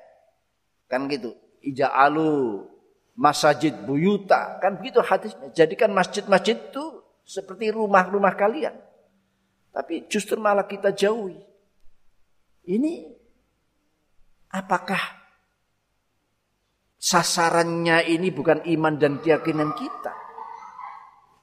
[0.90, 1.38] Kan gitu.
[1.64, 2.60] Ija'alu
[3.18, 4.58] masajid buyuta.
[4.60, 5.50] Kan begitu hadisnya.
[5.54, 6.84] Jadikan masjid-masjid itu
[7.24, 8.76] seperti rumah-rumah kalian.
[9.74, 11.42] Tapi justru malah kita jauhi.
[12.64, 13.10] Ini
[14.54, 15.02] apakah
[16.96, 20.14] sasarannya ini bukan iman dan keyakinan kita?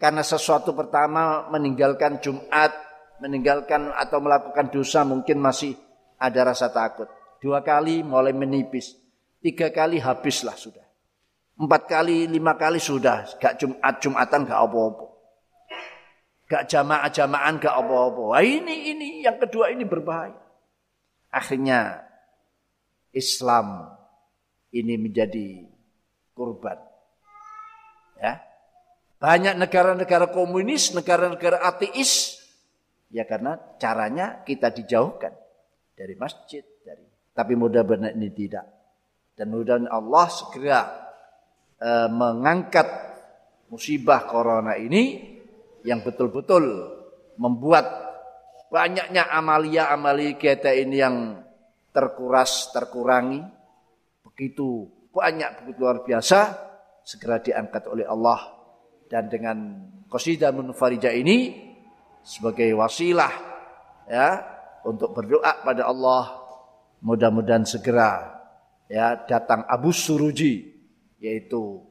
[0.00, 2.72] Karena sesuatu pertama meninggalkan Jumat,
[3.20, 5.76] meninggalkan atau melakukan dosa mungkin masih
[6.16, 7.10] ada rasa takut.
[7.36, 8.96] Dua kali mulai menipis.
[9.44, 10.89] Tiga kali habislah sudah.
[11.60, 13.36] Empat kali, lima kali sudah.
[13.36, 15.06] Gak Jumat, Jumatan gak apa-apa.
[16.48, 18.22] Gak jamaah-jamaah gak apa-apa.
[18.32, 20.40] Wah ini, ini, yang kedua ini berbahaya.
[21.28, 22.00] Akhirnya
[23.12, 23.92] Islam
[24.72, 25.68] ini menjadi
[26.32, 26.80] kurban.
[28.16, 28.40] Ya,
[29.20, 32.40] banyak negara-negara komunis, negara-negara ateis.
[33.12, 35.36] Ya karena caranya kita dijauhkan
[35.92, 36.64] dari masjid.
[36.80, 37.04] dari.
[37.36, 38.64] Tapi mudah-mudahan ini tidak.
[39.36, 41.09] Dan mudah-mudahan Allah segera
[41.80, 42.86] uh, mengangkat
[43.72, 45.36] musibah corona ini
[45.82, 46.64] yang betul-betul
[47.40, 47.88] membuat
[48.68, 51.16] banyaknya amalia-amalia kita ini yang
[51.90, 53.42] terkuras, terkurangi.
[54.22, 56.68] Begitu banyak, begitu luar biasa.
[57.00, 58.60] Segera diangkat oleh Allah
[59.10, 61.70] dan dengan qasidah munfarijah ini
[62.22, 63.32] sebagai wasilah
[64.06, 64.38] ya
[64.86, 66.38] untuk berdoa pada Allah
[67.02, 68.38] mudah-mudahan segera
[68.86, 70.79] ya datang Abu Suruji
[71.20, 71.84] yaitu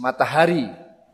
[0.00, 0.66] matahari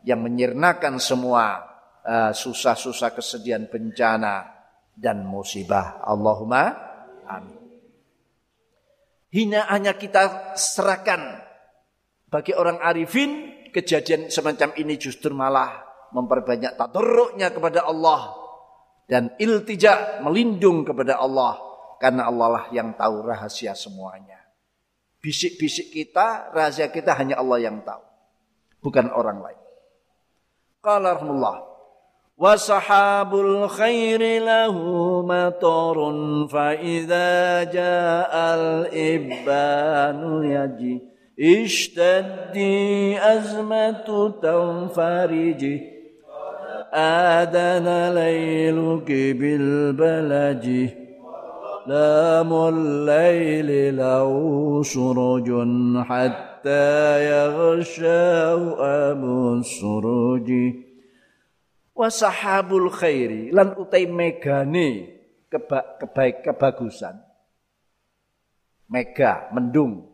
[0.07, 1.61] yang menyirnakan semua
[2.07, 4.47] uh, susah-susah kesedihan bencana
[4.95, 6.73] dan musibah Allahumma
[7.27, 7.59] amin
[9.31, 11.43] hinaannya kita serahkan
[12.31, 15.83] bagi orang arifin kejadian semacam ini justru malah
[16.15, 18.35] memperbanyak tadarruknya kepada Allah
[19.07, 21.59] dan iltija melindung kepada Allah
[21.97, 24.36] karena Allah lah yang tahu rahasia semuanya
[25.22, 28.02] Bisik-bisik kita, rahasia kita hanya Allah yang tahu,
[28.82, 29.60] bukan orang lain.
[30.82, 31.56] Qala rahmatullah
[32.32, 41.12] wa sahabul khairi lahu matarun fa idza ja'al ibanu yaji
[41.42, 45.76] اشتدي أزمة تنفرجي
[46.94, 49.08] آذن ليلك
[49.40, 50.66] بالبلج
[51.86, 54.30] لام الليل له
[54.82, 55.48] سرج
[56.04, 56.94] حتى
[57.30, 58.62] يغشاه
[59.10, 60.50] أبو السرج
[61.92, 65.20] wasahabul khairi lan utai megane
[65.52, 67.20] keba, kebaik kebagusan
[68.88, 70.08] mega mendung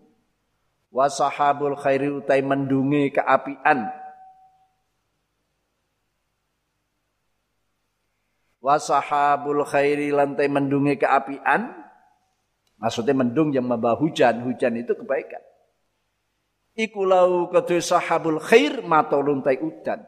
[0.91, 3.89] wasahabul khairi utai mendungi keapian
[8.64, 11.84] Wasahabul khairi lantai mendungi keapian.
[12.80, 14.42] Maksudnya mendung yang membawa hujan.
[14.48, 15.44] Hujan itu kebaikan.
[16.74, 20.02] Ikulau kedua sahabul khair matolun tai udan.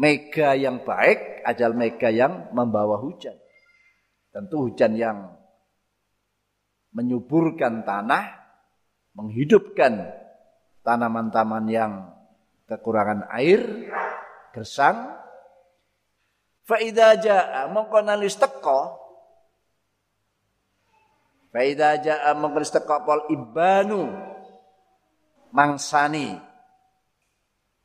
[0.00, 3.36] Mega yang baik ajal mega yang membawa hujan.
[4.32, 5.36] Tentu hujan yang
[6.96, 8.40] menyuburkan tanah
[9.14, 10.08] menghidupkan
[10.82, 11.92] tanaman-tanaman yang
[12.66, 13.90] kekurangan air,
[14.54, 15.19] gersang.
[16.70, 18.94] Faida jaa mongko nalis teko.
[21.50, 24.14] Faida jaa mongko nalis teko pol ibanu
[25.50, 26.38] mangsani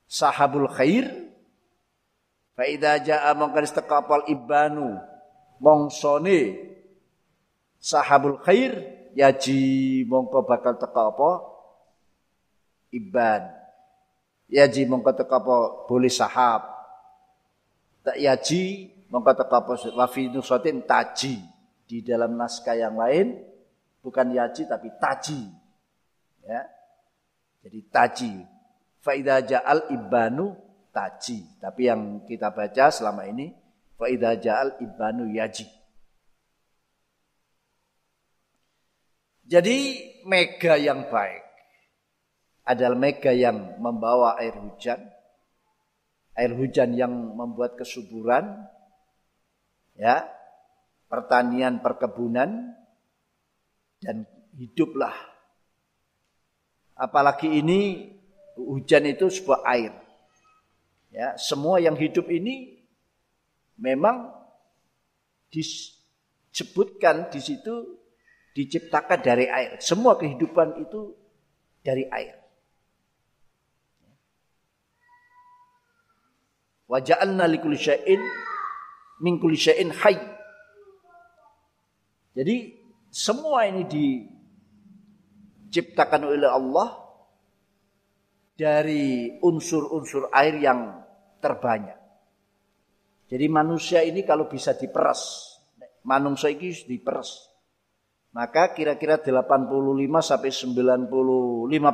[0.05, 1.09] sahabul khair.
[2.53, 5.01] Faida jaa mongko nalis teko pol ibanu
[5.57, 6.61] mongsone
[7.81, 9.01] sahabul khair.
[9.17, 11.31] Yaji mongko bakal teka apa?
[12.93, 13.49] Iban
[14.51, 15.89] yaji mongko teka apa?
[15.89, 16.74] Boleh sahab
[18.05, 21.41] tak yaji mongko teka apa wafi nusatin taji.
[21.85, 23.41] Di dalam naskah yang lain
[24.05, 25.49] bukan yaji tapi taji.
[26.45, 26.69] Ya.
[27.65, 28.31] Jadi taji.
[29.01, 30.53] Faida ja'al ibanu
[30.93, 31.45] taji.
[31.57, 33.53] Tapi yang kita baca selama ini
[33.97, 35.65] faida ja'al ibanu yaji.
[39.45, 39.77] Jadi
[40.25, 41.45] mega yang baik
[42.65, 44.97] adalah mega yang membawa air hujan,
[46.35, 48.67] air hujan yang membuat kesuburan,
[49.95, 50.27] ya,
[51.07, 52.75] pertanian, perkebunan,
[54.03, 55.35] dan hiduplah
[56.95, 58.07] Apalagi ini
[58.55, 59.91] hujan itu sebuah air.
[61.11, 62.79] Ya, semua yang hidup ini
[63.75, 64.31] memang
[65.51, 67.99] disebutkan di situ
[68.55, 69.75] diciptakan dari air.
[69.83, 71.11] Semua kehidupan itu
[71.83, 72.44] dari air.
[76.95, 78.23] Wa ja'alna likulli syai'in
[79.19, 80.15] min kulli syai'in hayy.
[82.31, 82.71] Jadi
[83.11, 86.95] semua ini diciptakan oleh Allah
[88.55, 91.03] dari unsur-unsur air yang
[91.43, 91.99] terbanyak.
[93.27, 95.51] Jadi manusia ini kalau bisa diperas,
[96.07, 97.51] manusia ini diperas
[98.35, 99.71] maka kira-kira 85
[100.19, 101.07] sampai 95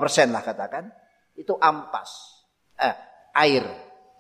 [0.01, 0.89] persen lah katakan,
[1.37, 2.41] itu ampas.
[2.81, 2.97] Eh,
[3.37, 3.61] air,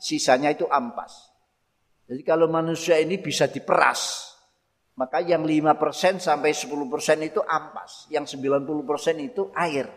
[0.01, 1.29] sisanya itu ampas.
[2.09, 4.33] Jadi kalau manusia ini bisa diperas,
[4.97, 8.09] maka yang 5 persen sampai 10 persen itu ampas.
[8.09, 9.87] Yang 90 persen itu air.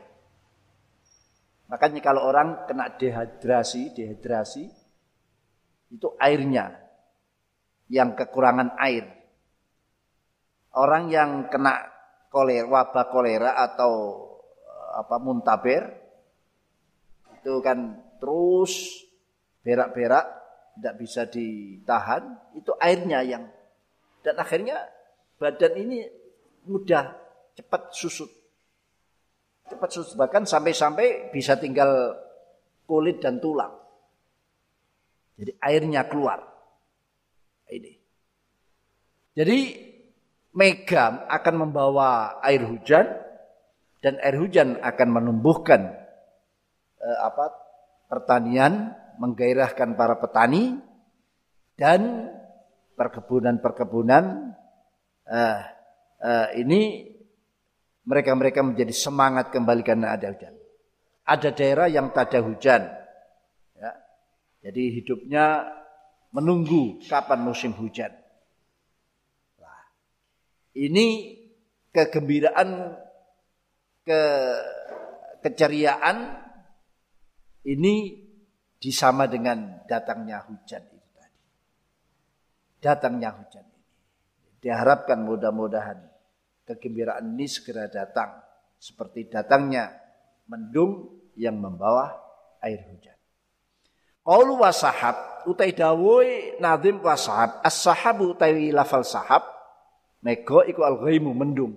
[1.72, 4.64] Makanya kalau orang kena dehidrasi, dehidrasi,
[5.90, 6.76] itu airnya
[7.88, 9.08] yang kekurangan air.
[10.74, 11.80] Orang yang kena
[12.28, 13.92] kolera, wabah kolera atau
[14.58, 15.82] eh, apa muntaber
[17.38, 19.03] itu kan terus
[19.64, 20.26] berak-berak
[20.76, 23.44] tidak bisa ditahan itu airnya yang
[24.24, 24.76] dan akhirnya
[25.36, 26.08] badan ini
[26.64, 27.12] mudah
[27.52, 28.30] cepat susut.
[29.68, 32.16] Cepat susut bahkan sampai-sampai bisa tinggal
[32.88, 33.72] kulit dan tulang.
[35.36, 36.40] Jadi airnya keluar.
[37.68, 37.92] Ini.
[39.34, 39.58] Jadi
[40.54, 43.10] Megam akan membawa air hujan
[43.98, 45.90] dan air hujan akan menumbuhkan
[47.02, 47.50] eh, apa
[48.06, 50.78] pertanian, menggairahkan para petani
[51.74, 52.30] dan
[52.94, 54.54] perkebunan-perkebunan
[55.26, 55.60] eh,
[56.22, 57.10] eh, ini
[58.04, 60.54] mereka-mereka menjadi semangat kembali karena ada hujan.
[61.24, 62.82] Ada daerah yang tak ada hujan.
[63.80, 63.92] Ya.
[64.68, 65.64] Jadi hidupnya
[66.36, 68.12] menunggu kapan musim hujan.
[70.74, 71.06] Ini
[71.94, 72.98] kegembiraan,
[74.02, 74.22] ke
[75.46, 76.34] keceriaan
[77.62, 78.23] ini
[78.84, 81.40] disama dengan datangnya hujan itu tadi.
[82.84, 83.84] Datangnya hujan ini.
[84.60, 86.04] Diharapkan mudah-mudahan
[86.68, 88.44] kegembiraan ini segera datang
[88.76, 89.88] seperti datangnya
[90.52, 92.12] mendung yang membawa
[92.60, 93.16] air hujan.
[94.20, 99.48] Qaulu wasahab utai dawuh nadim wasahab as-sahabu utai lafal sahab
[100.24, 101.76] Mego iku al-ghaimu mendung.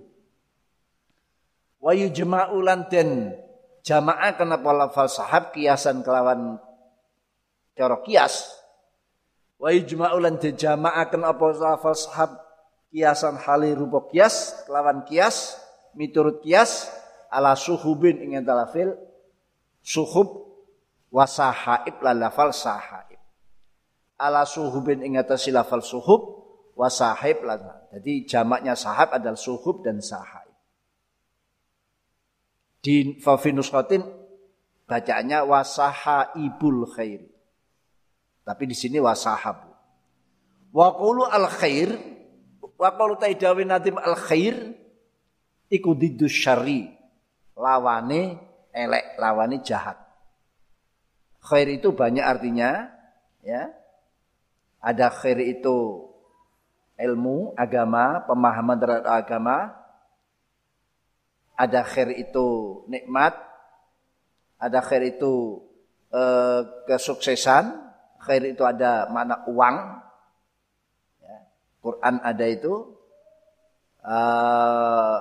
[1.83, 3.35] Wa yujma'u den
[3.83, 6.55] jamaah kenapa lafal sahab kiasan kelawan
[7.77, 8.49] cara kias.
[9.61, 12.41] Wa yujma'u lan den jamaah kenapa lafal sahab
[12.89, 15.57] kiasan hali rupa kias kelawan kias
[15.93, 16.89] miturut kias
[17.29, 18.97] ala suhubin ing talafil
[19.85, 20.49] suhub
[21.13, 23.21] wasahaib la lafal sahaib.
[24.17, 26.37] Ala suhubin ing lafal suhub
[26.77, 27.89] wasahib lah.
[27.89, 30.53] Jadi jamaknya sahab adalah suhub dan sahib.
[32.77, 34.05] Di Fafinuskotin
[34.85, 37.25] bacaannya wasahaibul khair.
[38.47, 39.67] Tapi di sini wasahabu.
[40.71, 41.91] Wa qulu al khair
[42.63, 44.71] wa qulu taidawi nadim al khair
[45.67, 46.87] iku didus syari.
[47.59, 48.39] Lawane
[48.71, 49.99] elek, lawane jahat.
[51.43, 52.87] Khair itu banyak artinya,
[53.43, 53.73] ya.
[54.79, 56.07] Ada khair itu
[56.95, 59.57] ilmu agama, pemahaman terhadap agama.
[61.57, 63.33] Ada khair itu nikmat,
[64.61, 65.65] ada khair itu
[66.13, 67.86] eh, kesuksesan,
[68.27, 69.75] khair itu ada mana uang.
[71.23, 71.37] Ya.
[71.79, 72.73] Quran ada itu.
[74.03, 75.19] Uh,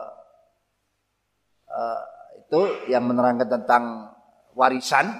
[1.71, 2.03] uh,
[2.39, 4.15] itu yang menerangkan tentang
[4.55, 5.11] warisan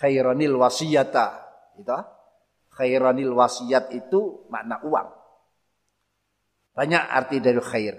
[0.00, 1.44] khairanil wasiyata
[1.76, 1.92] itu
[2.74, 5.08] khairanil wasiat itu makna uang.
[6.74, 7.96] Banyak arti dari khair.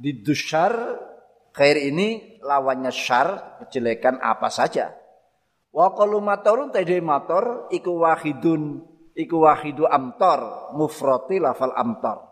[0.00, 0.96] Di dushar,
[1.54, 4.94] khair ini lawannya syar, kejelekan apa saja.
[5.70, 12.26] Wa qalu matorun tadi motor iku wahidun iku wahidu amtor mufrati lafal amtor.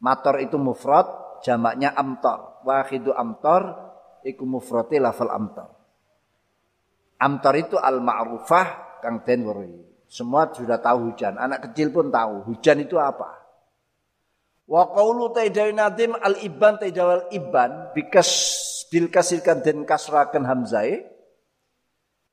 [0.00, 2.64] Mator itu mufrad, jamaknya amtor.
[2.64, 3.62] Wahidu amtor
[4.24, 5.68] iku mufrati lafal amtor.
[7.20, 9.44] Amtar itu al-ma'rufah kang den
[10.08, 11.36] Semua sudah tahu hujan.
[11.36, 13.39] Anak kecil pun tahu hujan itu apa.
[14.70, 18.30] Wa qawlu taidawi nadim al-iban taidawal iban bikas
[18.86, 21.02] bil kasirkan den kasrakan hamzai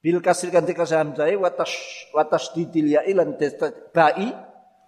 [0.05, 1.73] bil kasirkan den kasrakan hamzai watas
[2.13, 3.33] watas didil ya ilan
[3.89, 4.29] ba'i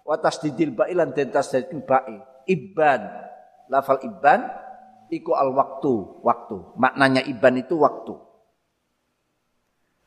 [0.06, 3.30] watas didil ba'i lan tasdidil ba'i iban
[3.70, 4.50] Lafal iban
[5.14, 5.94] iku al waktu,
[6.26, 6.74] waktu.
[6.74, 8.18] Maknanya iban itu waktu.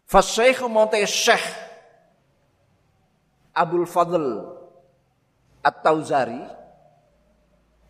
[0.03, 1.41] Fasyekhu monte syekh
[3.55, 4.51] Abdul Fadl
[5.63, 6.43] At-Tauzari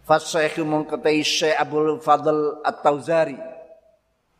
[0.04, 3.40] Fasyekhu mongketai syekh Abdul Fadl At-Tauzari.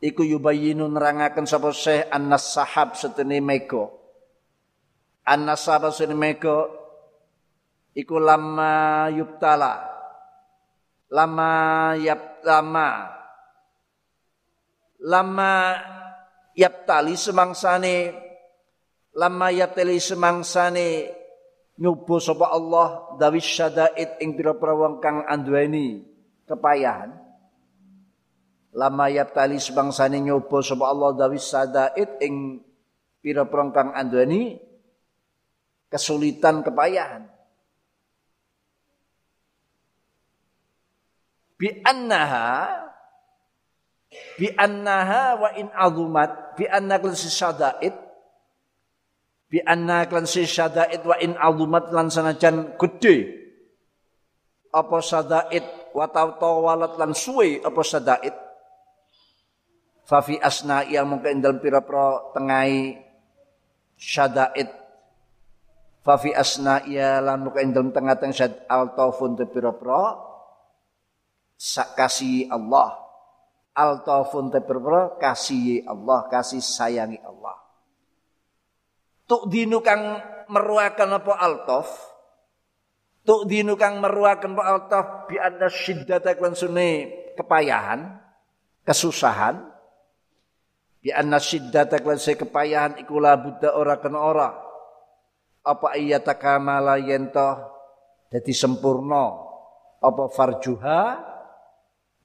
[0.04, 3.96] Iku yubayinu nerangaken sapa syekh annas sahab setene meko
[5.24, 6.68] Annas sahab setene meko
[7.96, 9.88] Iku lama yubtala.
[11.14, 13.06] Lama yap lama
[14.98, 15.54] lama
[16.58, 18.18] yap tali semangsane.
[19.14, 21.23] Lama yap tali semangsane
[21.84, 26.08] nyoba sapa Allah dawis syadaid ing pira-pira wong kang anduweni
[26.48, 27.12] kepayahan.
[28.72, 32.64] Lama yap tali semangsane nyoba sapa Allah dawis syadaid ing
[33.20, 34.64] pira-pira kang anduweni
[35.92, 37.28] kesulitan kepayahan.
[41.60, 42.80] Bi annaha
[44.40, 48.13] bi annaha wa in azumat bi anna klan si syadaid
[49.54, 53.30] bi anna klan si syadaid wa in azumat lan sanajan gede
[54.74, 58.34] apa syadaid wa tawalat lan suwe apa syadaid
[60.10, 62.98] fa fi asna yang mungkin dalam pira-pira tengai
[63.94, 64.74] syadaid
[66.02, 70.34] fa fi asna ya lan mungkin dalam tengah-tengah syad al taufun pira-pira
[71.96, 73.00] kasih Allah.
[73.74, 77.63] Altafun teperpro kasih Allah, kasih sayangi Allah.
[79.34, 81.90] Tuk dinu kang meruakan apa altaf?
[83.26, 86.54] Tuk dinu kang meruakan apa altaf bi anna syiddata klan
[87.34, 88.14] kepayahan,
[88.86, 89.58] kesusahan.
[91.02, 94.54] Bi anna syiddata klan kepayahan ikulah buddha ora kena ora.
[95.66, 97.58] Apa iya takamala yento
[98.30, 99.34] jadi sempurna
[99.98, 101.26] apa farjuha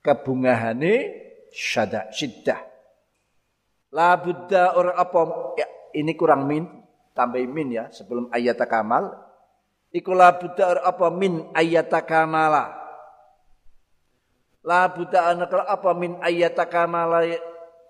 [0.05, 1.09] kebungahane
[1.57, 2.61] syada syiddah.
[3.97, 5.21] La buddha orang apa
[5.57, 5.65] ya,
[5.97, 6.78] ini kurang min
[7.19, 9.11] tambah min ya sebelum ayat kamal.
[9.91, 12.79] Iku la buddha orang apa min ayat kamala.
[14.63, 17.27] La buddha anak apa min ayat kamala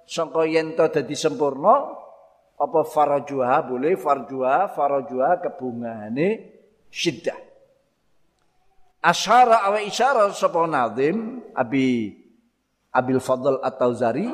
[0.09, 1.93] sangka yen to dadi sempurna
[2.57, 6.57] apa farajuha boleh farjuha farajuha kebungahane
[6.89, 7.37] syiddah.
[9.05, 12.19] Asyara awa isyara sapa nazim Abi
[12.91, 14.27] Abil Fadl At-Tauzari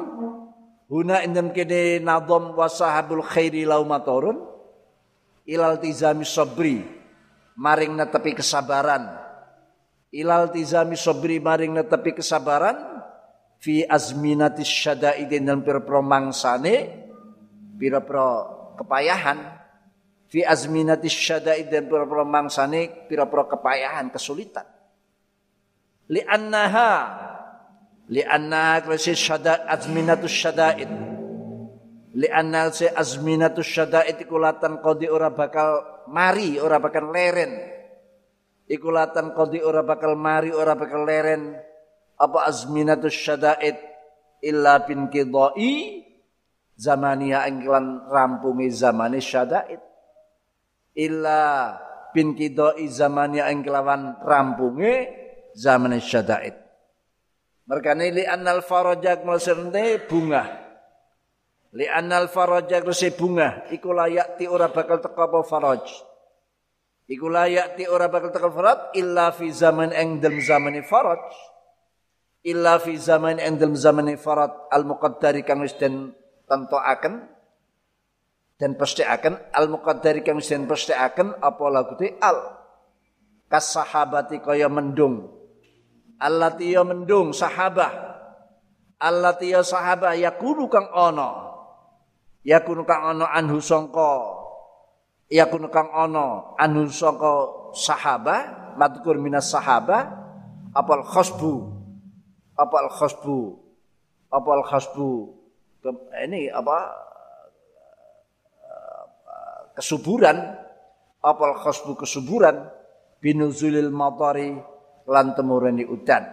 [0.88, 4.54] huna indam kene nadham wa sahabul khairi laumatorun
[5.45, 6.84] ilal tizami sabri
[7.57, 9.20] maring netepi kesabaran.
[10.14, 12.76] Ilal tizami sabri maring netepi kesabaran
[13.61, 17.05] fi azminatis syada'idin dan pira-pira mangsane
[17.76, 18.28] pira-pira
[18.78, 19.38] kepayahan.
[20.34, 24.66] Fi azminati syada'id dan pura-pura mangsane pura-pura kepayahan kesulitan.
[26.11, 26.90] Li annaha
[28.11, 31.14] li annaha klasi syada azminatu syada'id
[32.15, 37.59] li anna se azminatu syada'id ikulatan kodi ora bakal mari ora bakal leren
[38.71, 41.59] ikulatan kodi ora bakal mari ora bakal leren
[42.15, 43.77] apa azminatu syada'id
[44.41, 46.03] illa bin kidai
[46.79, 49.83] zamania englan rampungi zamani syada'id
[50.95, 51.75] illa
[52.15, 55.11] bin kidoi zamannya yang kelawan rampunge
[55.59, 56.55] zaman syadaid.
[57.67, 60.64] Merkane li annal farajak melserne bunga.
[61.75, 65.83] Li annal farajak rese bunga iku layak ti ora bakal teko apa faraj.
[67.11, 68.95] Iku layak ti ora bakal teko faraj?
[68.95, 71.18] Illa fi zaman eng dalem zamane faraj.
[72.47, 76.14] Illa fi zaman eng dalem zamane faraj al muqaddari kang wis den
[76.47, 77.27] tentokaken
[78.55, 82.55] dan pasti akan al muqaddari kang sen pasti akan apa lagu te al.
[83.51, 85.27] Kas sahabati kaya mendung.
[86.22, 88.14] Allati ya mendung sahabah.
[89.03, 91.43] Allati ya sahabah yakunu kang ana
[92.45, 94.45] yakunu kang ana anhu sangka.
[95.32, 100.05] Yakunu kang ana anhu sangka sahabah madkur minas sahabah
[100.76, 101.72] apal khasbu
[102.55, 103.38] apal khasbu
[104.30, 105.11] apal khasbu
[106.22, 106.76] ini apa
[109.74, 110.38] kesuburan
[111.24, 112.70] apal khasbu kesuburan
[113.18, 114.55] binuzulil matari
[115.09, 116.24] lan temurani udan.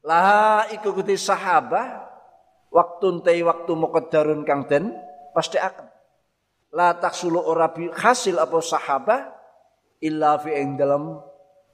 [0.00, 2.08] Laha iku kuti sahabah
[2.72, 4.96] waktu tei waktu muqaddarun kang den
[5.34, 5.86] pasti akan.
[6.70, 9.20] La taksulu ora hasil apa sahabah
[9.98, 11.18] illa fi ing dalam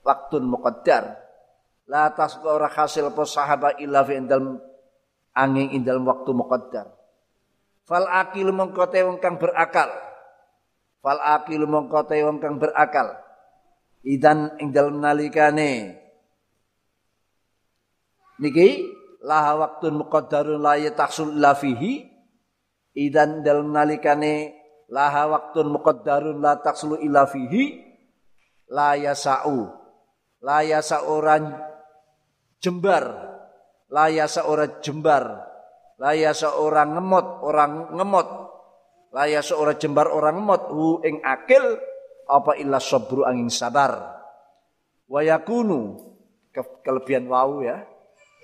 [0.00, 1.04] waktu muqaddar.
[1.88, 4.56] La taksulu ora hasil apa sahabah illa fi ing dalam
[5.36, 6.96] angin ing dalam waktu muqaddar.
[7.86, 9.92] Fal akil mengkote wong kang berakal.
[11.06, 13.14] Fal akil mongko te wong kang berakal.
[14.02, 16.02] Idan ing dalem nalikane.
[18.42, 18.90] Niki
[19.22, 22.15] laha waktun muqaddarun la yatahsul illa fihi
[22.96, 24.56] idan dalam nalikane
[24.88, 27.86] laha waktun muqaddarun la taksulu illa fihi
[28.72, 29.68] la yasau.
[30.42, 31.54] La yasa orang
[32.60, 33.04] jembar.
[33.90, 35.24] La yasa orang jembar.
[35.96, 38.28] La yasa orang ngemot orang ngemot.
[39.16, 40.62] La yasa orang jembar orang ngemot.
[40.70, 41.64] Hu ing akil
[42.26, 44.16] apa illa sabru angin sabar.
[45.06, 46.02] Wayakunu
[46.82, 47.86] kelebihan wau ya.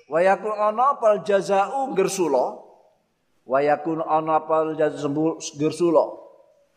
[0.07, 2.62] Wayakun ana pal jazau gersula.
[3.43, 4.75] Wayakun ana pal
[5.59, 6.05] gersula.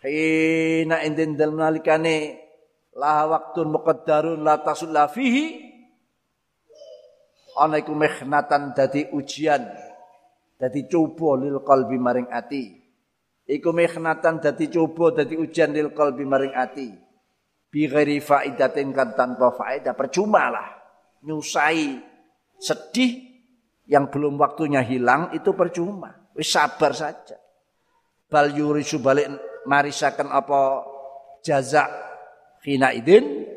[0.03, 2.47] Hina indin dalem nalikane
[2.97, 5.67] la waktun muqaddarun la tasulla fihi
[7.57, 9.65] ana iku mihnatan dadi ujian
[10.61, 12.77] dadi coba lil qalbi maring ati
[13.49, 16.93] iku mihnatan dadi coba dadi ujian lil qalbi maring ati
[17.73, 20.69] bi ghairi faidatin kan tanpa faedah percuma lah
[21.25, 22.01] nyusai
[22.61, 23.13] sedih
[23.87, 26.26] yang belum waktunya hilang itu percuma.
[26.37, 27.41] Wis sabar saja.
[28.29, 29.25] Bal yurisu balik
[29.65, 30.85] marisakan apa
[31.41, 31.89] jaza
[32.61, 33.49] khina idin.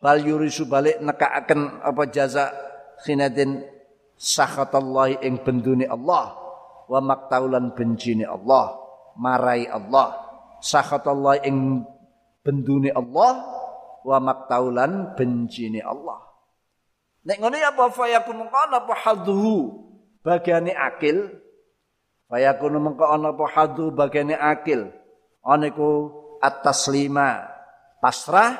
[0.00, 2.48] Bal yurisu balik nekaaken apa jaza
[3.04, 3.60] khina idin.
[4.16, 6.32] Sakhatallahi ing benduni Allah.
[6.88, 8.80] Wa maktaulan bencini Allah.
[9.20, 10.16] Marai Allah.
[10.64, 11.84] Sakhatallahi ing
[12.40, 13.44] benduni Allah.
[14.00, 16.24] Wa maktaulan bencini Allah.
[17.24, 19.72] Nek ngene apa fayakun mengko ana apa hadhu?
[20.20, 21.43] Bagiane akil.
[22.34, 24.90] Fayakun mengko ana apa hadhu bagiane akil.
[25.46, 26.10] Ana iku
[26.42, 27.46] at-taslima.
[28.02, 28.58] Pasrah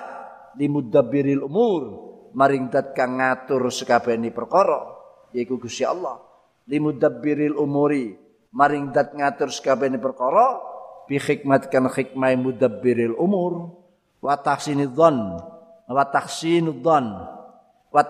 [0.55, 1.83] limudabbiril umur.
[2.39, 4.95] Maring dat kang ngatur sekabehane perkara
[5.35, 6.23] yaiku Gusti Allah.
[6.71, 8.15] Limudabbiril umuri.
[8.55, 10.55] Maring dat ngatur sekabehane perkara
[11.11, 13.75] bi hikmat kan hikmah mudabbiril umur.
[14.23, 15.19] Wa tahsinidz dzan
[15.91, 17.07] wa tahsinudz dzan
[17.91, 18.03] wa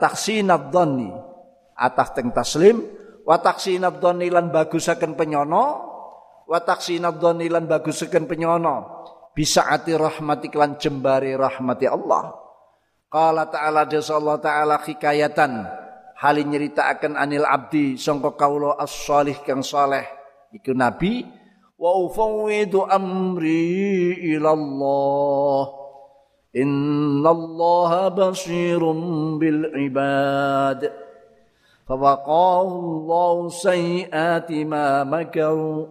[1.74, 2.84] atah teng taslim
[3.24, 5.64] wa lan bagusaken penyono
[6.44, 9.04] wa lan bagusaken penyono
[9.34, 12.38] bisa ati rahmatik lan jembari rahmati Allah.
[13.10, 15.52] Qala ta'ala Allah ta'ala hikayatan.
[16.14, 20.06] Hali nyeritakan anil abdi sangka kaula as-salih kang saleh.
[20.54, 21.26] Iku nabi
[21.74, 25.82] wa ufawwidu amri ilallah.
[26.54, 30.86] Innallaha basirun bil ibad.
[31.84, 35.84] Allah sayyati ma makaru.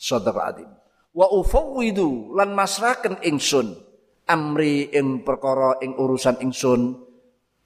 [0.00, 0.70] Sadaq adim.
[1.12, 3.76] Wa ufawwidu lan masraken ingsun
[4.24, 6.96] amri ing perkara ing urusan ingsun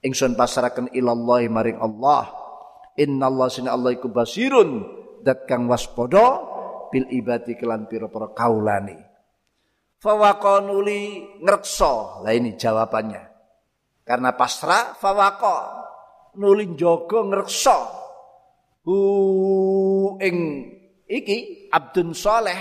[0.02, 2.34] ingsun pasraken ilallah maring Allah.
[2.98, 4.84] Innallaha sin Allah iku basirun
[5.22, 6.44] dat kang waspada
[6.92, 9.00] bil ibadi kelan pira-pira kaulane.
[10.02, 12.20] Fawakonuli ngerkso.
[12.26, 13.22] Lah ini jawabannya.
[14.02, 15.81] Karena pasrah fawako
[16.36, 17.78] nuli jogo ngerkso.
[18.82, 18.96] Hu
[20.18, 20.36] ing
[21.06, 22.60] iki abdun soleh.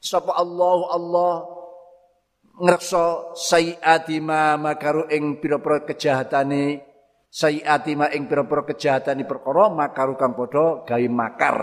[0.00, 1.34] Sapa Allah Allah
[2.56, 6.80] ngerkso sayyati ma makaru ing pira-pira kejahatane
[7.28, 11.56] sayyati ma ing pira-pira kejahatane perkara makaru kang padha gawe makar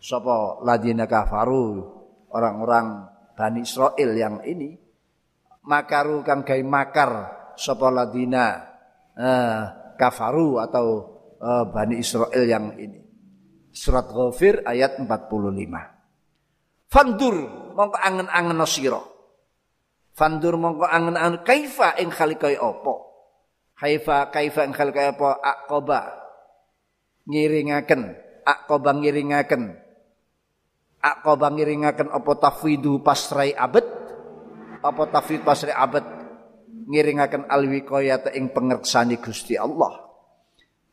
[0.00, 1.84] sapa ladina kafaru
[2.32, 4.72] orang-orang Bani Israel yang ini
[5.68, 7.10] makaru kang gawe makar
[7.60, 8.64] sapa ladina
[9.20, 9.60] eh,
[9.96, 10.86] kafaru atau
[11.40, 13.02] eh, Bani Israel yang ini.
[13.76, 15.08] Surat Ghafir ayat 45.
[16.88, 17.36] Fandur
[17.76, 19.02] mongko angen-angen sira.
[20.16, 22.94] Fandur mongko angen-angen kaifa ing khalikai apa?
[23.76, 25.36] Kaifa kaifa ing khalikai apa?
[25.44, 26.00] Aqaba
[27.28, 28.16] ngiringaken,
[28.48, 29.86] aqaba ngiringaken
[31.06, 33.84] Aqaba ngiringaken apa tafwidu pasrai abad
[34.82, 36.02] apa tafwid pasrai abad
[36.66, 40.06] ngiringaken alwiqayat ing pengerksani Gusti Allah.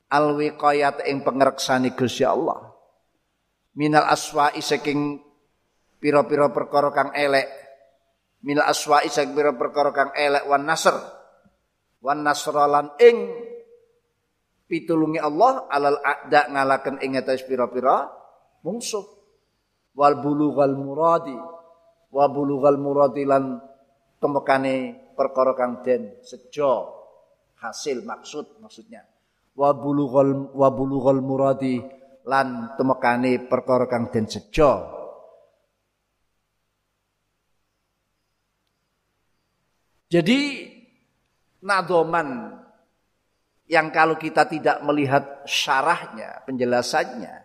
[0.10, 2.74] Alwiqayat ing pengerksani Gusti Allah.
[3.74, 5.18] Minal aswa'i saking
[5.98, 7.50] pira-pira perkara kang elek.
[8.46, 10.46] Minal aswa'i saking pira perkara kang elek.
[10.46, 10.94] Wan nasr.
[12.04, 13.18] Wan nasralan ing
[14.68, 18.10] pitulungi Allah alal a'da ngalaken ing atas pira-pira
[18.62, 19.06] mungsuh.
[19.98, 21.38] Wal bulughal muradi.
[22.14, 23.58] Wa bulughal muradi lan
[24.22, 26.92] temekane perkara kang den sejo
[27.62, 29.06] hasil maksud maksudnya.
[29.54, 31.80] Wa bulughal wa bulughal muradi
[32.26, 35.02] lan temekane perkara kang den sejo.
[40.10, 40.70] Jadi
[41.66, 42.54] nadoman
[43.66, 47.44] yang kalau kita tidak melihat syarahnya, penjelasannya,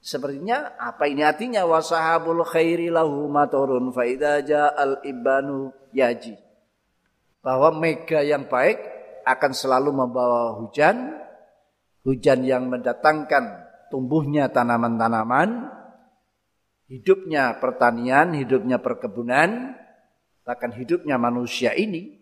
[0.00, 1.68] Sepertinya apa ini artinya?
[1.68, 4.40] Wasahabul khairi lahu maturun faida
[4.72, 6.40] al ibanu yaji.
[7.40, 8.78] Bahwa mega yang baik
[9.24, 11.20] akan selalu membawa hujan
[12.00, 15.68] Hujan yang mendatangkan tumbuhnya tanaman-tanaman,
[16.88, 19.76] hidupnya pertanian, hidupnya perkebunan,
[20.40, 22.16] bahkan hidupnya manusia ini,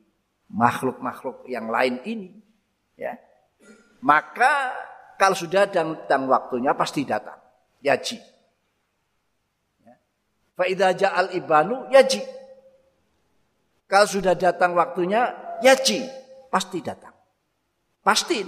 [0.50, 2.42] makhluk-makhluk yang lain ini,
[2.98, 3.14] ya.
[4.02, 4.74] Maka
[5.14, 7.38] kalau sudah datang waktunya pasti datang.
[7.78, 8.18] Yaji.
[9.86, 9.94] Ya.
[10.58, 12.18] Faidah ja'al ibanu yaji.
[13.88, 15.32] Kalau sudah datang waktunya
[15.64, 16.04] yaji,
[16.52, 17.16] pasti datang.
[18.04, 18.44] Pasti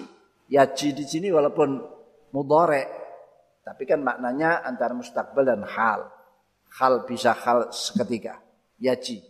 [0.53, 1.81] yaji di sini walaupun
[2.37, 2.85] mudore,
[3.65, 6.13] tapi kan maknanya antara mustakbal dan hal.
[6.71, 8.39] Hal bisa hal seketika.
[8.79, 9.25] Yaji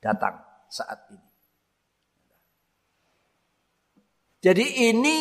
[0.00, 0.40] datang
[0.70, 1.28] saat ini.
[4.38, 5.18] Jadi ini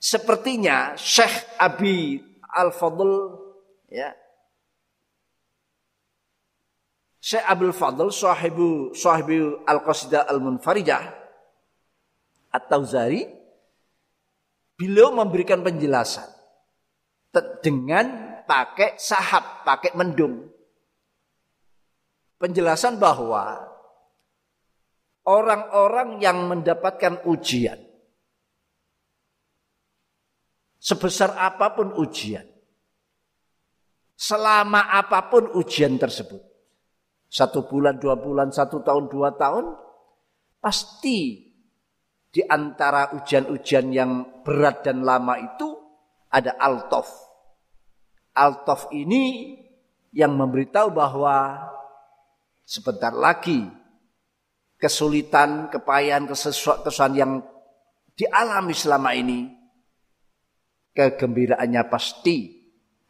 [0.00, 2.16] sepertinya Syekh Abi
[2.48, 3.12] Al-Fadl
[3.92, 4.08] ya.
[7.28, 11.12] Syekh Abdul Fadl sahibu sahibu Al-Qasidah Al-Munfaridah
[12.56, 13.28] At-Tauzari
[14.80, 16.24] beliau memberikan penjelasan
[17.60, 20.48] dengan pakai sahab, pakai mendung.
[22.40, 23.60] Penjelasan bahwa
[25.28, 27.76] orang-orang yang mendapatkan ujian
[30.80, 32.48] sebesar apa pun ujian,
[34.16, 36.47] selama apa pun ujian tersebut,
[37.28, 39.76] satu bulan, dua bulan, satu tahun, dua tahun,
[40.58, 41.48] pasti
[42.28, 45.68] di antara ujian-ujian yang berat dan lama itu
[46.32, 47.08] ada altof.
[48.36, 49.56] Altof ini
[50.12, 51.68] yang memberitahu bahwa
[52.64, 53.64] sebentar lagi
[54.78, 57.32] kesulitan, kepayahan, kesesuaian yang
[58.14, 59.50] dialami selama ini,
[60.94, 62.62] kegembiraannya pasti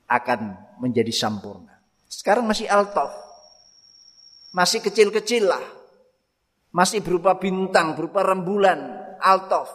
[0.09, 0.41] akan
[0.81, 1.77] menjadi sempurna.
[2.09, 3.28] Sekarang masih altof.
[4.53, 5.65] Masih kecil-kecil lah.
[6.73, 8.79] Masih berupa bintang, berupa rembulan,
[9.21, 9.69] altof.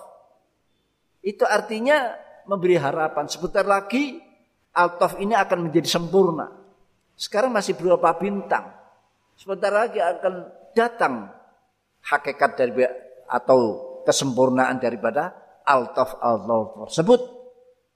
[1.24, 2.14] Itu artinya
[2.46, 3.26] memberi harapan.
[3.30, 4.20] Sebentar lagi
[4.76, 6.50] altof ini akan menjadi sempurna.
[7.14, 8.74] Sekarang masih berupa bintang.
[9.38, 10.34] Sebentar lagi akan
[10.74, 11.30] datang
[12.04, 12.86] hakikat dari
[13.30, 13.60] atau
[14.04, 17.22] kesempurnaan daripada altof altof tersebut.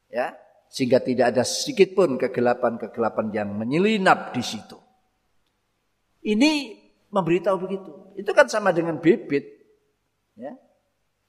[0.07, 0.33] Ya,
[0.71, 4.86] sehingga tidak ada sedikit pun kegelapan-kegelapan yang menyelinap di situ.
[6.25, 6.51] Ini
[7.11, 7.91] memberitahu begitu.
[8.17, 9.45] Itu kan sama dengan bibit.
[10.37, 10.53] Ya.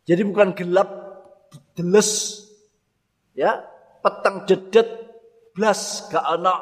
[0.09, 0.89] Jadi bukan gelap
[1.77, 2.43] deles
[3.37, 3.61] ya,
[4.01, 4.89] petang jedet
[5.53, 6.61] blas gak anak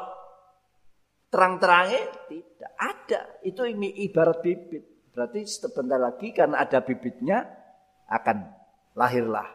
[1.31, 3.21] terang-terangnya tidak ada.
[3.43, 5.11] Itu ini ibarat bibit.
[5.11, 7.41] Berarti sebentar lagi karena ada bibitnya
[8.05, 8.37] akan
[8.93, 9.47] lahirlah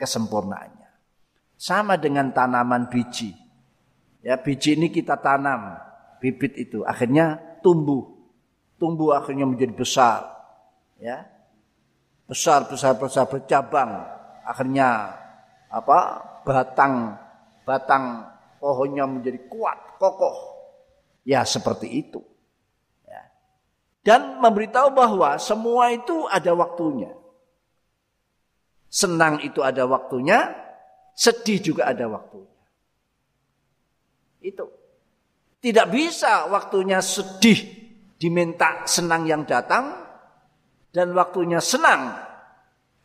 [0.00, 0.90] kesempurnaannya.
[1.60, 3.36] Sama dengan tanaman biji.
[4.22, 5.78] Ya, biji ini kita tanam,
[6.22, 8.10] bibit itu akhirnya tumbuh.
[8.76, 10.26] Tumbuh akhirnya menjadi besar.
[10.98, 11.26] Ya,
[12.26, 14.02] besar besar besar bercabang.
[14.42, 15.14] Akhirnya
[15.70, 15.98] apa
[16.42, 17.14] batang
[17.62, 18.26] batang
[18.58, 20.36] pohonnya menjadi kuat kokoh.
[21.22, 22.18] Ya seperti itu.
[23.06, 23.22] Ya.
[24.02, 27.14] dan memberitahu bahwa semua itu ada waktunya.
[28.92, 30.52] Senang itu ada waktunya
[31.14, 32.50] sedih juga ada waktunya.
[34.42, 34.81] Itu
[35.62, 37.58] tidak bisa waktunya sedih
[38.18, 39.94] diminta senang yang datang
[40.90, 42.18] dan waktunya senang,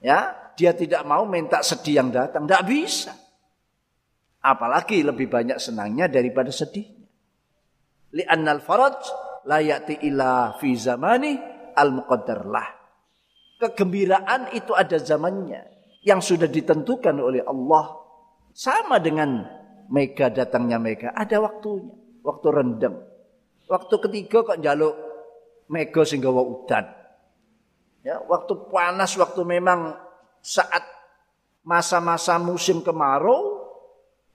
[0.02, 3.14] ya dia tidak mau minta sedih yang datang, tidak bisa.
[4.42, 7.06] Apalagi lebih banyak senangnya daripada sedihnya.
[8.18, 9.00] Li'annal faraj
[9.46, 11.38] la ya'ti ila fi zamani
[11.78, 12.68] al muqaddar lah.
[13.58, 15.62] Kegembiraan itu ada zamannya
[16.06, 18.06] yang sudah ditentukan oleh Allah.
[18.54, 19.46] Sama dengan
[19.90, 21.97] mega datangnya mega, ada waktunya.
[22.28, 22.94] Waktu rendem.
[23.72, 24.96] Waktu ketiga kok jaluk
[25.72, 26.84] mega sehingga udan.
[28.04, 29.96] Ya, waktu panas, waktu memang
[30.40, 30.84] saat
[31.68, 33.68] masa-masa musim kemarau,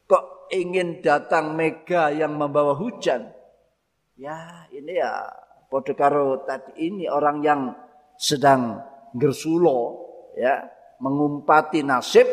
[0.04, 3.32] kok ingin datang mega yang membawa hujan.
[4.16, 5.24] Ya, ini ya
[5.96, 7.72] karo tadi ini orang yang
[8.20, 8.76] sedang
[9.16, 10.04] gersulo,
[10.36, 10.68] ya,
[11.00, 12.28] mengumpati nasib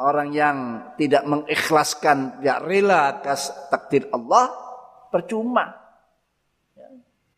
[0.00, 0.56] orang yang
[0.96, 4.48] tidak mengikhlaskan ya rela atas takdir Allah
[5.12, 5.76] percuma.
[6.72, 6.88] Ya.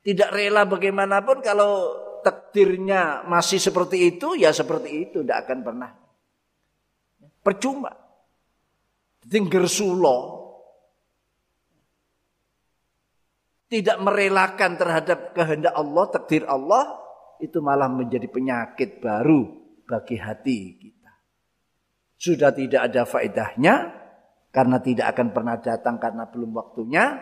[0.07, 1.73] Tidak rela bagaimanapun kalau
[2.23, 5.91] takdirnya masih seperti itu, ya seperti itu, tidak akan pernah.
[7.43, 7.91] Percuma.
[9.27, 10.19] Tinggal sulo.
[13.67, 17.03] Tidak merelakan terhadap kehendak Allah, takdir Allah,
[17.43, 19.49] itu malah menjadi penyakit baru
[19.89, 21.02] bagi hati kita.
[22.23, 23.91] Sudah tidak ada faedahnya,
[24.55, 27.19] karena tidak akan pernah datang karena belum waktunya,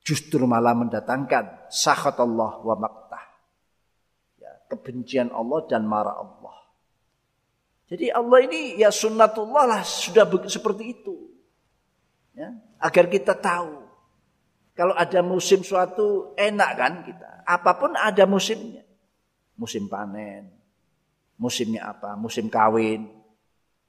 [0.00, 3.08] justru malah mendatangkan sahat Allah wa maktah
[4.68, 6.56] kebencian Allah dan marah Allah.
[7.88, 11.16] Jadi Allah ini ya sunnatullah lah sudah seperti itu.
[12.36, 13.88] Ya, agar kita tahu.
[14.76, 17.42] Kalau ada musim suatu enak kan kita.
[17.48, 18.84] Apa pun ada musimnya.
[19.58, 20.46] Musim panen.
[21.34, 22.14] Musimnya apa?
[22.14, 23.10] Musim kawin.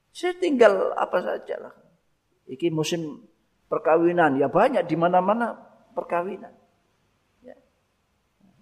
[0.09, 1.73] Saya tinggal apa saja lah.
[2.49, 3.23] Iki musim
[3.69, 4.41] perkawinan.
[4.41, 5.53] Ya banyak di mana-mana
[5.93, 6.51] perkawinan.
[7.45, 7.55] Ya.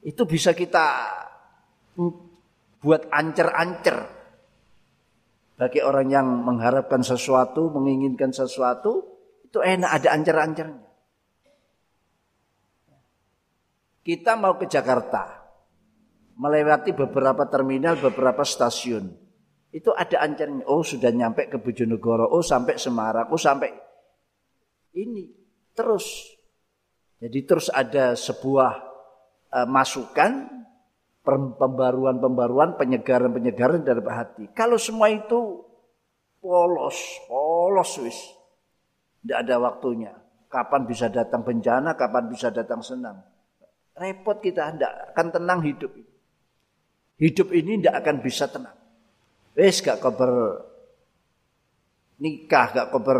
[0.03, 0.85] Itu bisa kita
[2.83, 4.17] buat ancer-ancer
[5.57, 10.85] bagi orang yang mengharapkan sesuatu, menginginkan sesuatu, itu enak ada ancer-ancernya.
[14.05, 15.49] Kita mau ke Jakarta,
[16.37, 19.26] melewati beberapa terminal, beberapa stasiun.
[19.71, 20.63] Itu ada ancernya.
[20.67, 23.69] Oh sudah nyampe ke Bojonegoro, oh sampai Semarang, oh sampai
[24.95, 25.27] ini.
[25.75, 26.35] Terus.
[27.17, 28.71] Jadi terus ada sebuah
[29.49, 30.57] uh, masukan
[31.25, 34.43] pembaruan-pembaruan, penyegaran-penyegaran dari hati.
[34.53, 35.65] Kalau semua itu
[36.39, 36.97] polos,
[37.27, 38.17] polos wis.
[39.25, 40.13] Tidak ada waktunya.
[40.47, 43.19] Kapan bisa datang bencana, kapan bisa datang senang.
[43.97, 45.91] Repot kita, tidak akan tenang hidup.
[47.17, 48.77] Hidup ini tidak akan bisa tenang.
[49.57, 50.29] Wis gak kober
[52.21, 53.19] nikah, gak kober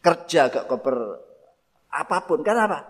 [0.00, 1.20] kerja, gak kober
[1.92, 2.40] apa pun.
[2.40, 2.80] Karena apa?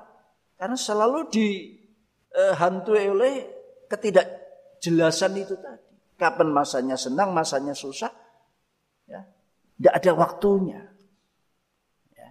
[0.54, 3.34] Karena selalu dihantui oleh
[3.90, 5.82] ketidakjelasan itu tadi.
[6.14, 8.14] Kapan masanya senang, masanya susah.
[9.10, 9.26] Ya.
[9.74, 10.78] Tidak ada waktunya.
[12.14, 12.30] Ya.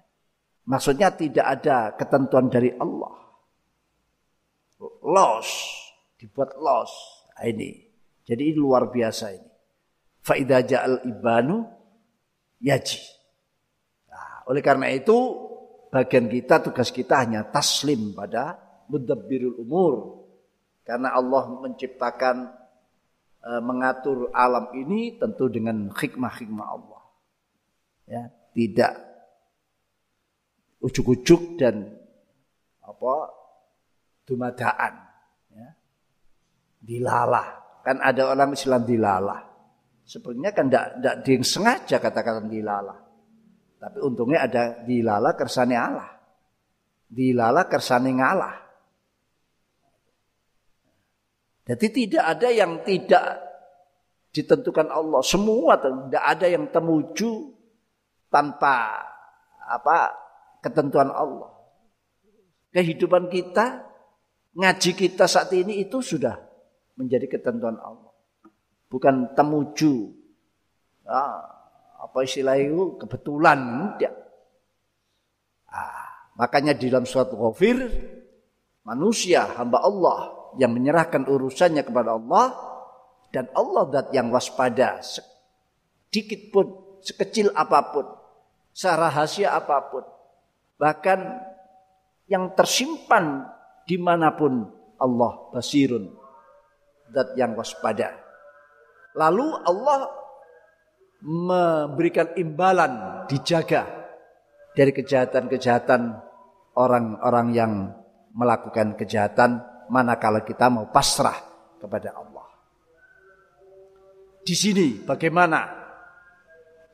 [0.72, 3.12] Maksudnya tidak ada ketentuan dari Allah.
[5.04, 5.52] Loss.
[6.16, 6.92] Dibuat loss.
[7.36, 7.76] Nah, ini.
[8.24, 9.53] Jadi ini luar biasa ini.
[10.24, 11.68] Faidah ja'al ibanu
[12.64, 13.04] yaji.
[14.08, 15.16] Nah, oleh karena itu
[15.92, 18.56] bagian kita, tugas kita hanya taslim pada
[18.88, 20.24] mudabbirul umur
[20.88, 22.50] karena Allah menciptakan
[23.40, 27.04] e, mengatur alam ini tentu dengan hikmah-hikmah Allah.
[28.04, 28.94] Ya, tidak
[30.84, 31.88] ujuk-ujuk dan
[32.84, 33.14] apa
[34.28, 34.94] dumadaan
[35.56, 35.70] ya.
[36.84, 37.48] Dilalah.
[37.84, 39.53] Kan ada orang Islam dilalah.
[40.04, 40.86] Sebenarnya kan tidak
[41.24, 42.99] tidak sengaja kata-kata dilalah.
[43.84, 46.08] Tapi untungnya ada dilala kersane Allah.
[47.08, 48.56] Dilala kersane ngalah.
[51.64, 53.43] Jadi tidak ada yang tidak
[54.32, 55.20] ditentukan Allah.
[55.24, 57.51] Semua tidak ada yang temuju
[58.32, 59.04] tanpa
[59.68, 60.16] apa
[60.64, 61.51] ketentuan Allah.
[62.72, 63.84] Kehidupan kita,
[64.56, 66.39] ngaji kita saat ini itu sudah
[66.95, 68.12] menjadi ketentuan Allah.
[68.94, 70.14] Bukan temuju.
[71.10, 71.41] Ah,
[71.98, 73.58] apa istilah itu kebetulan
[73.98, 74.14] tidak.
[75.66, 77.89] Ah, makanya di dalam suatu ghafir
[78.86, 80.20] manusia hamba Allah
[80.60, 82.54] yang menyerahkan urusannya kepada Allah
[83.34, 86.68] dan Allah dat yang waspada sedikit pun
[87.02, 88.06] sekecil apa pun
[88.70, 90.06] serahasia apa pun
[90.78, 91.41] bahkan
[92.30, 93.50] yang tersimpan
[93.89, 94.70] di mana pun
[95.02, 96.14] Allah basirun
[97.10, 98.23] dat yang waspada
[99.14, 100.09] lalu Allah
[101.24, 103.88] memberikan imbalan dijaga
[104.76, 106.01] dari kejahatan-kejahatan
[106.76, 107.74] orang-orang yang
[108.34, 111.38] melakukan kejahatan manakala kita mau pasrah
[111.80, 112.47] kepada Allah.
[114.43, 115.64] Di sini bagaimana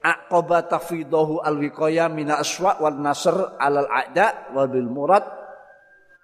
[0.03, 5.25] aqaba tafidahu alwiqaya mina aswa wal nasr alal a'da wal bil murad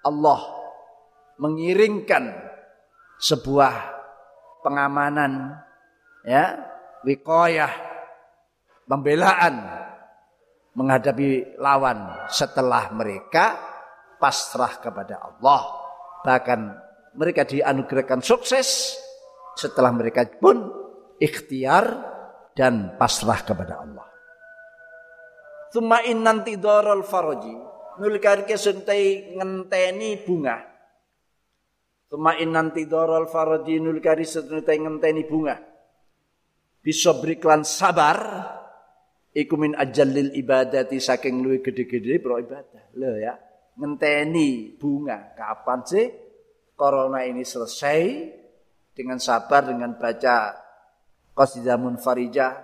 [0.06, 0.40] Allah
[1.42, 2.30] mengiringkan
[3.18, 3.74] sebuah
[4.62, 5.65] pengamanan
[6.26, 6.60] ya
[7.06, 7.72] wiqayah
[8.90, 9.56] pembelaan
[10.76, 13.56] menghadapi lawan setelah mereka
[14.20, 15.86] pasrah kepada Allah
[16.26, 16.60] Bahkan
[17.22, 18.98] mereka dianugerahkan sukses
[19.54, 20.74] setelah mereka pun
[21.22, 21.86] ikhtiar
[22.58, 24.10] dan pasrah kepada Allah.
[25.70, 27.54] Thumma nanti dorol faroji.
[28.02, 30.58] Nulikari kesuntai ngenteni bunga.
[32.10, 35.56] Thumma nanti dorol faroji nulikari kesuntai ngenteni bunga.
[36.86, 38.54] Bisa beriklan sabar.
[39.34, 42.94] Iku min ajallil ibadati saking luwih gede-gede pro ibadah.
[42.96, 43.34] Loh ya
[43.76, 45.36] ngenteni bunga.
[45.36, 46.08] Kapan sih
[46.78, 48.02] corona ini selesai?
[48.96, 50.56] Dengan sabar, dengan baca
[51.36, 52.64] qasidah munfarijah,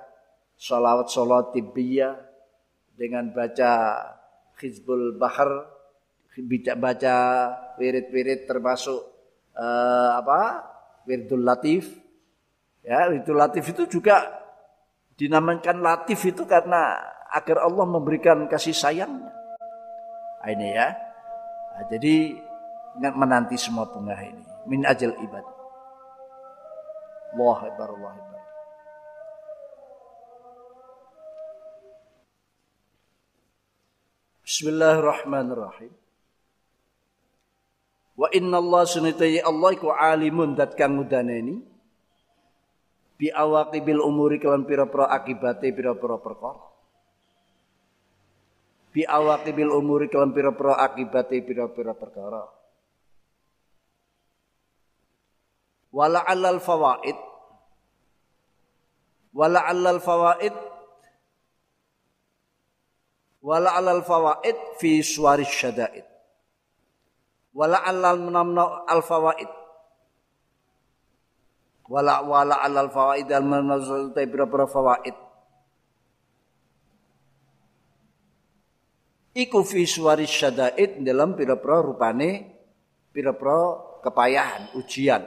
[0.56, 2.16] salawat tibbiyah,
[2.96, 4.00] dengan baca
[4.56, 5.68] Hizbul Bahar,
[6.80, 7.18] baca
[7.76, 9.00] wirid-wirid termasuk
[9.60, 10.72] uh, apa?
[11.04, 12.00] Wirdul Latif.
[12.82, 14.26] Ya, itu latif itu juga
[15.14, 16.98] dinamakan latif itu karena
[17.30, 19.30] agar Allah memberikan kasih sayangnya.
[20.42, 20.90] Nah, ini ya.
[21.78, 22.42] Nah, jadi
[22.98, 25.46] menanti semua bunga ini min ajal ibad.
[27.38, 28.44] Allah ibar, Allah ibar.
[34.42, 35.94] Bismillahirrahmanirrahim.
[38.18, 41.71] Wa inna Allah sunnitai Allah ku alimun datkan kang ini
[43.22, 46.58] bi awaqibil umuri kelan pira-pira akibate pira-pira perkara.
[48.90, 52.50] Bi awaqibil umuri kelan pira-pira akibate pira-pira perkara.
[55.94, 57.20] Wala alal fawaid
[59.36, 60.56] Wala alal fawaid
[63.44, 66.08] Wala alal fawaid fi suwaris syada'id
[67.52, 69.61] wala alal menamna al fawaid
[71.92, 75.16] wala wala alal fawaid al manazul ta pira fawaid.
[79.36, 82.30] Iku fi suwari syadaid dalam pira-pira rupane
[83.12, 83.60] pira-pira
[84.04, 85.24] kepayahan ujian.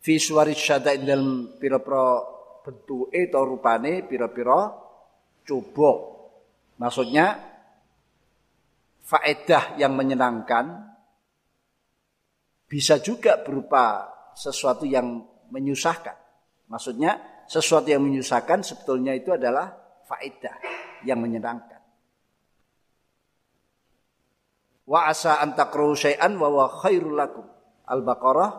[0.00, 2.24] Fi suwari syadaid dalam pira-pira
[2.64, 4.72] bentuke atau rupane pira-pira
[5.44, 5.92] coba.
[6.76, 7.40] Maksudnya
[9.00, 10.95] faedah yang menyenangkan
[12.66, 16.14] bisa juga berupa sesuatu yang menyusahkan.
[16.66, 19.70] Maksudnya sesuatu yang menyusahkan sebetulnya itu adalah
[20.06, 20.58] faedah
[21.06, 21.78] yang menyenangkan.
[24.86, 27.46] Wa asa antakru syai'an wa wa khairul lakum.
[27.86, 28.50] Al-Baqarah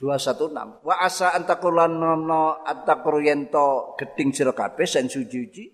[0.00, 0.84] 216.
[0.84, 5.64] Wa asa antakulan nono antakru yento geding sira kabeh sen suci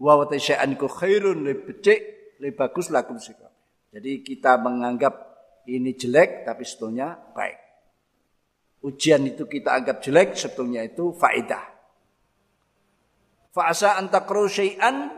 [0.00, 2.00] wa wa tasya'an khairun lebih becik
[2.40, 3.52] lebih bagus lakum sikap.
[3.92, 5.29] Jadi kita menganggap
[5.68, 7.58] ini jelek tapi sebetulnya baik.
[8.80, 11.64] Ujian itu kita anggap jelek sebetulnya itu faedah.
[13.52, 15.10] Fa'asa antakru syai'an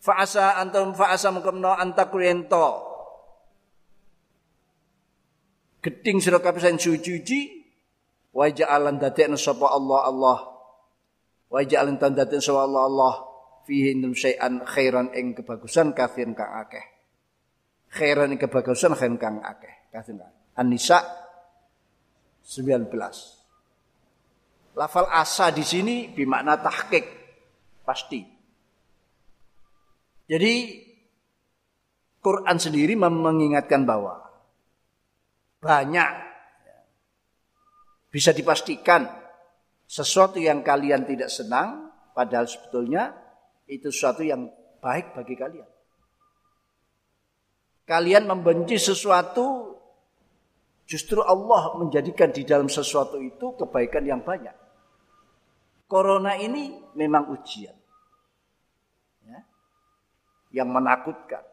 [0.00, 2.66] fa'asa antum fa'asa mengkemno antakru ento
[5.84, 7.60] geding sira kabeh suci
[8.32, 10.38] wa ja'alan dadekna sapa Allah Allah
[11.52, 13.14] wa ja'alan tandadekna sapa Allah Allah
[13.68, 16.93] fihi syai'an khairan ing kebagusan kafir kang.
[17.94, 19.86] Khairan ing kebagusan khairan kang akeh.
[19.94, 20.34] Kafir kang.
[20.58, 20.98] An-Nisa
[22.42, 22.90] 19.
[24.74, 27.06] Lafal asa di sini bermakna tahqiq.
[27.86, 28.26] Pasti.
[30.26, 30.54] Jadi
[32.24, 34.24] Quran sendiri mengingatkan bahwa
[35.60, 36.10] banyak
[38.08, 39.04] bisa dipastikan
[39.84, 43.12] sesuatu yang kalian tidak senang padahal sebetulnya
[43.68, 44.48] itu sesuatu yang
[44.80, 45.73] baik bagi kalian.
[47.84, 49.76] Kalian membenci sesuatu,
[50.88, 54.56] justru Allah menjadikan di dalam sesuatu itu kebaikan yang banyak.
[55.84, 57.76] Corona ini memang ujian.
[59.28, 59.40] Ya,
[60.64, 61.44] yang menakutkan.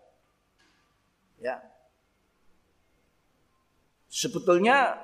[1.44, 1.60] Ya.
[4.08, 4.96] Sebetulnya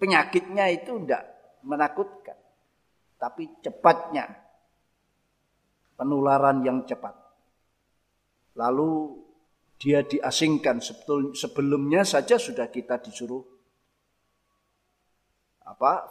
[0.00, 1.28] penyakitnya itu tidak
[1.60, 2.40] menakutkan.
[3.20, 4.32] Tapi cepatnya
[6.00, 7.12] penularan yang cepat.
[8.56, 9.20] Lalu
[9.80, 10.84] dia diasingkan
[11.32, 13.40] sebelumnya saja sudah kita disuruh
[15.64, 16.04] apa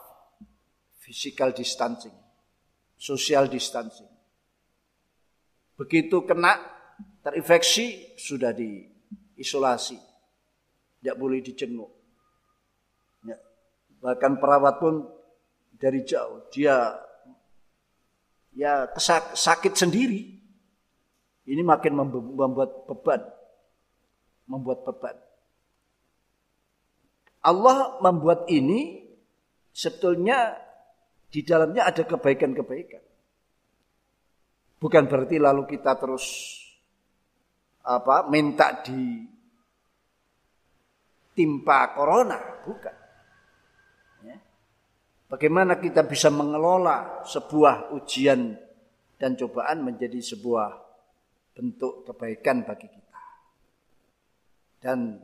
[0.97, 2.17] physical distancing,
[2.97, 4.09] social distancing.
[5.77, 6.57] Begitu kena
[7.21, 10.01] terinfeksi sudah diisolasi,
[10.97, 11.93] tidak boleh dijenguk.
[13.29, 13.37] Ya.
[14.01, 15.05] Bahkan perawat pun
[15.77, 16.97] dari jauh dia
[18.57, 18.89] ya
[19.37, 20.41] sakit sendiri.
[21.45, 21.93] Ini makin
[22.33, 23.38] membuat beban.
[24.49, 25.15] Membuat beban.
[27.45, 29.05] Allah membuat ini
[29.71, 30.57] sebetulnya
[31.29, 33.03] di dalamnya ada kebaikan-kebaikan.
[34.79, 36.25] Bukan berarti lalu kita terus
[37.85, 39.23] apa minta di
[41.37, 42.99] timpa corona, bukan.
[45.29, 48.49] Bagaimana kita bisa mengelola sebuah ujian
[49.13, 50.73] dan cobaan menjadi sebuah
[51.53, 53.08] bentuk kebaikan bagi kita.
[54.79, 55.19] Dan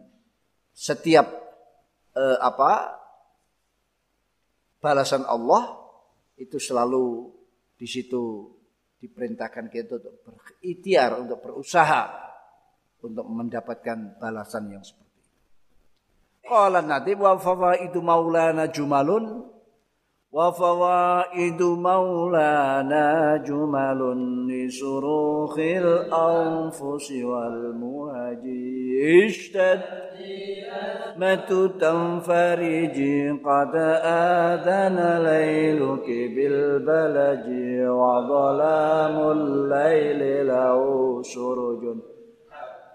[0.76, 1.27] setiap
[2.15, 2.99] eh, apa
[4.84, 5.80] balasan Allah
[6.36, 7.32] itu selalu
[7.80, 8.52] di situ
[8.99, 12.26] diperintahkan kita untuk berikhtiar, untuk berusaha
[13.06, 15.34] untuk mendapatkan balasan yang seperti itu.
[16.45, 17.38] Qala nanti wa
[17.77, 19.55] itu maulana jumalun
[20.36, 24.02] وفوائد مولانا جمل
[24.49, 28.44] لصروخ الأنفس والمهج
[29.26, 29.82] اشتد
[31.18, 32.98] مت تنفرج
[33.45, 37.48] قد آذن ليلك بالبلج
[37.90, 41.98] وظلام الليل له سرج.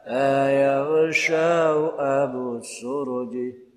[0.07, 1.63] لا يغشى
[1.99, 3.70] أبو السرج.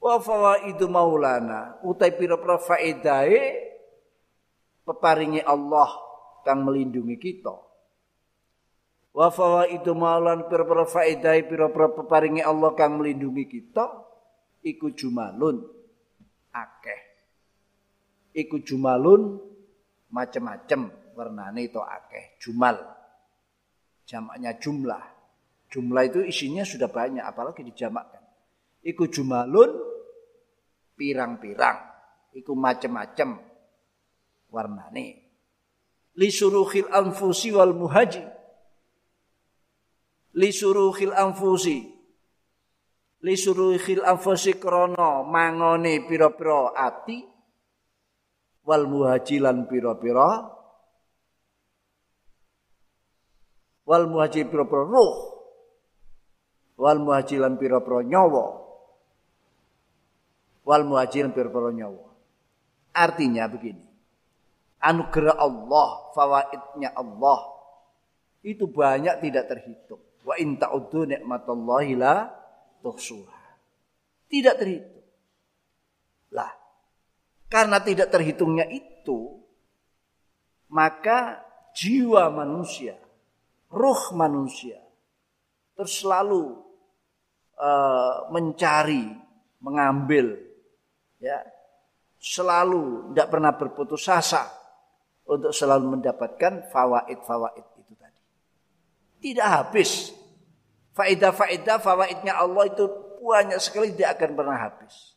[0.00, 3.70] Wa fawaidu maulana utai pira-pira faedahe
[4.88, 5.92] peparingi Allah
[6.42, 7.70] kang melindungi kita.
[9.10, 9.28] Wa
[9.66, 13.90] itu maulan pira-pira faedah pira-pira peparingi Allah kang melindungi kita
[14.62, 15.66] iku jumalun
[16.54, 17.00] akeh.
[18.30, 19.42] Iku jumalun
[20.14, 22.38] macem-macem warnane itu akeh.
[22.38, 22.78] Jumal.
[24.06, 25.04] Jamaknya jumlah.
[25.70, 28.19] Jumlah itu isinya sudah banyak apalagi dijamakkan.
[28.84, 29.70] Iku jumalun
[30.96, 31.78] pirang-pirang.
[32.36, 33.36] Iku macem-macem
[34.48, 35.06] warnane.
[36.16, 38.22] Li suruhil anfusi wal muhaji.
[40.38, 41.78] Li suruhil anfusi.
[43.20, 47.30] Li suruhil anfusi krono mangone piro-piro ati
[48.64, 50.60] wal muhajilan piro-piro
[53.88, 55.14] wal muhajir piro-piro ruh
[56.78, 58.69] wal muhajilan piro-piro nyawa
[60.66, 62.08] wal muhajilan piro-piro nyawa.
[62.94, 63.86] Artinya begini.
[64.80, 67.40] Anugerah Allah fawaidnya Allah
[68.40, 70.00] itu banyak tidak terhitung.
[70.24, 72.28] Wa in ta'uddu nikmatallahi la
[72.80, 73.40] tuhsuha.
[74.30, 75.04] Tidak terhitung.
[76.32, 76.60] Lah
[77.50, 79.42] karena tidak terhitungnya itu,
[80.70, 81.42] maka
[81.74, 82.94] jiwa manusia,
[83.74, 84.78] ruh manusia,
[85.74, 86.62] terus selalu
[87.58, 89.18] uh, mencari,
[89.58, 90.38] mengambil,
[91.20, 91.44] ya,
[92.18, 94.48] selalu tidak pernah berputus asa
[95.30, 98.22] untuk selalu mendapatkan fawaid-fawaid itu tadi.
[99.22, 100.10] Tidak habis.
[100.90, 102.84] Faedah-faedah, fawaidnya Allah itu
[103.22, 105.14] banyak sekali tidak akan pernah habis.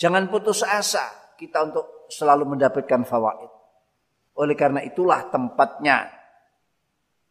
[0.00, 1.04] Jangan putus asa
[1.36, 3.52] kita untuk selalu mendapatkan fawaid.
[4.36, 6.08] Oleh karena itulah tempatnya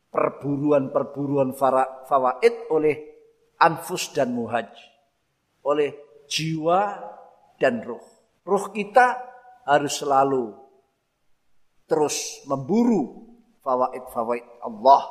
[0.10, 1.53] perburuan-perburuan
[2.07, 2.95] fawaid oleh
[3.61, 4.69] anfus dan muhaj.
[5.65, 7.15] Oleh jiwa
[7.60, 8.03] dan ruh.
[8.45, 9.19] Ruh kita
[9.65, 10.53] harus selalu
[11.86, 13.26] terus memburu
[13.61, 15.02] fawaid-fawaid Allah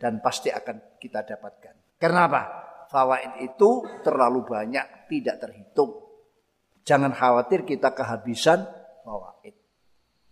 [0.00, 2.00] dan pasti akan kita dapatkan.
[2.00, 2.40] Kenapa?
[2.88, 5.92] Fawaid itu terlalu banyak, tidak terhitung.
[6.88, 8.64] Jangan khawatir kita kehabisan
[9.04, 9.52] fawaid.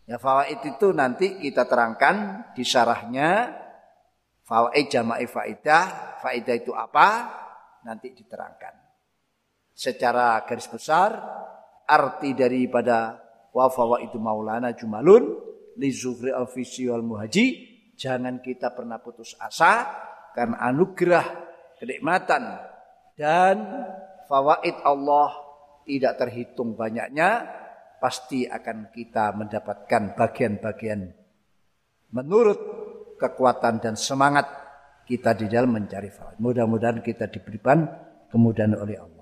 [0.09, 3.53] Ya fawaid itu nanti kita terangkan di syarahnya
[4.47, 7.09] fawaid jama'i faidah, faidah itu apa?
[7.85, 8.86] Nanti diterangkan.
[9.77, 11.13] Secara garis besar
[11.85, 13.21] arti daripada
[13.53, 13.69] wa
[14.01, 15.37] itu maulana jumalun
[15.77, 17.47] li zuhri al wal muhaji
[17.97, 19.85] jangan kita pernah putus asa
[20.37, 21.25] karena anugerah
[21.81, 22.43] kenikmatan
[23.17, 23.57] dan
[24.29, 25.47] fawaid Allah
[25.89, 27.47] tidak terhitung banyaknya,
[27.97, 31.01] pasti akan kita mendapatkan bagian-bagian
[32.13, 32.61] menurut
[33.17, 34.45] kekuatan dan semangat
[35.09, 36.37] kita di dalam mencari fawaid.
[36.43, 37.87] Mudah-mudahan kita diberikan
[38.29, 39.16] kemudahan oleh Allah.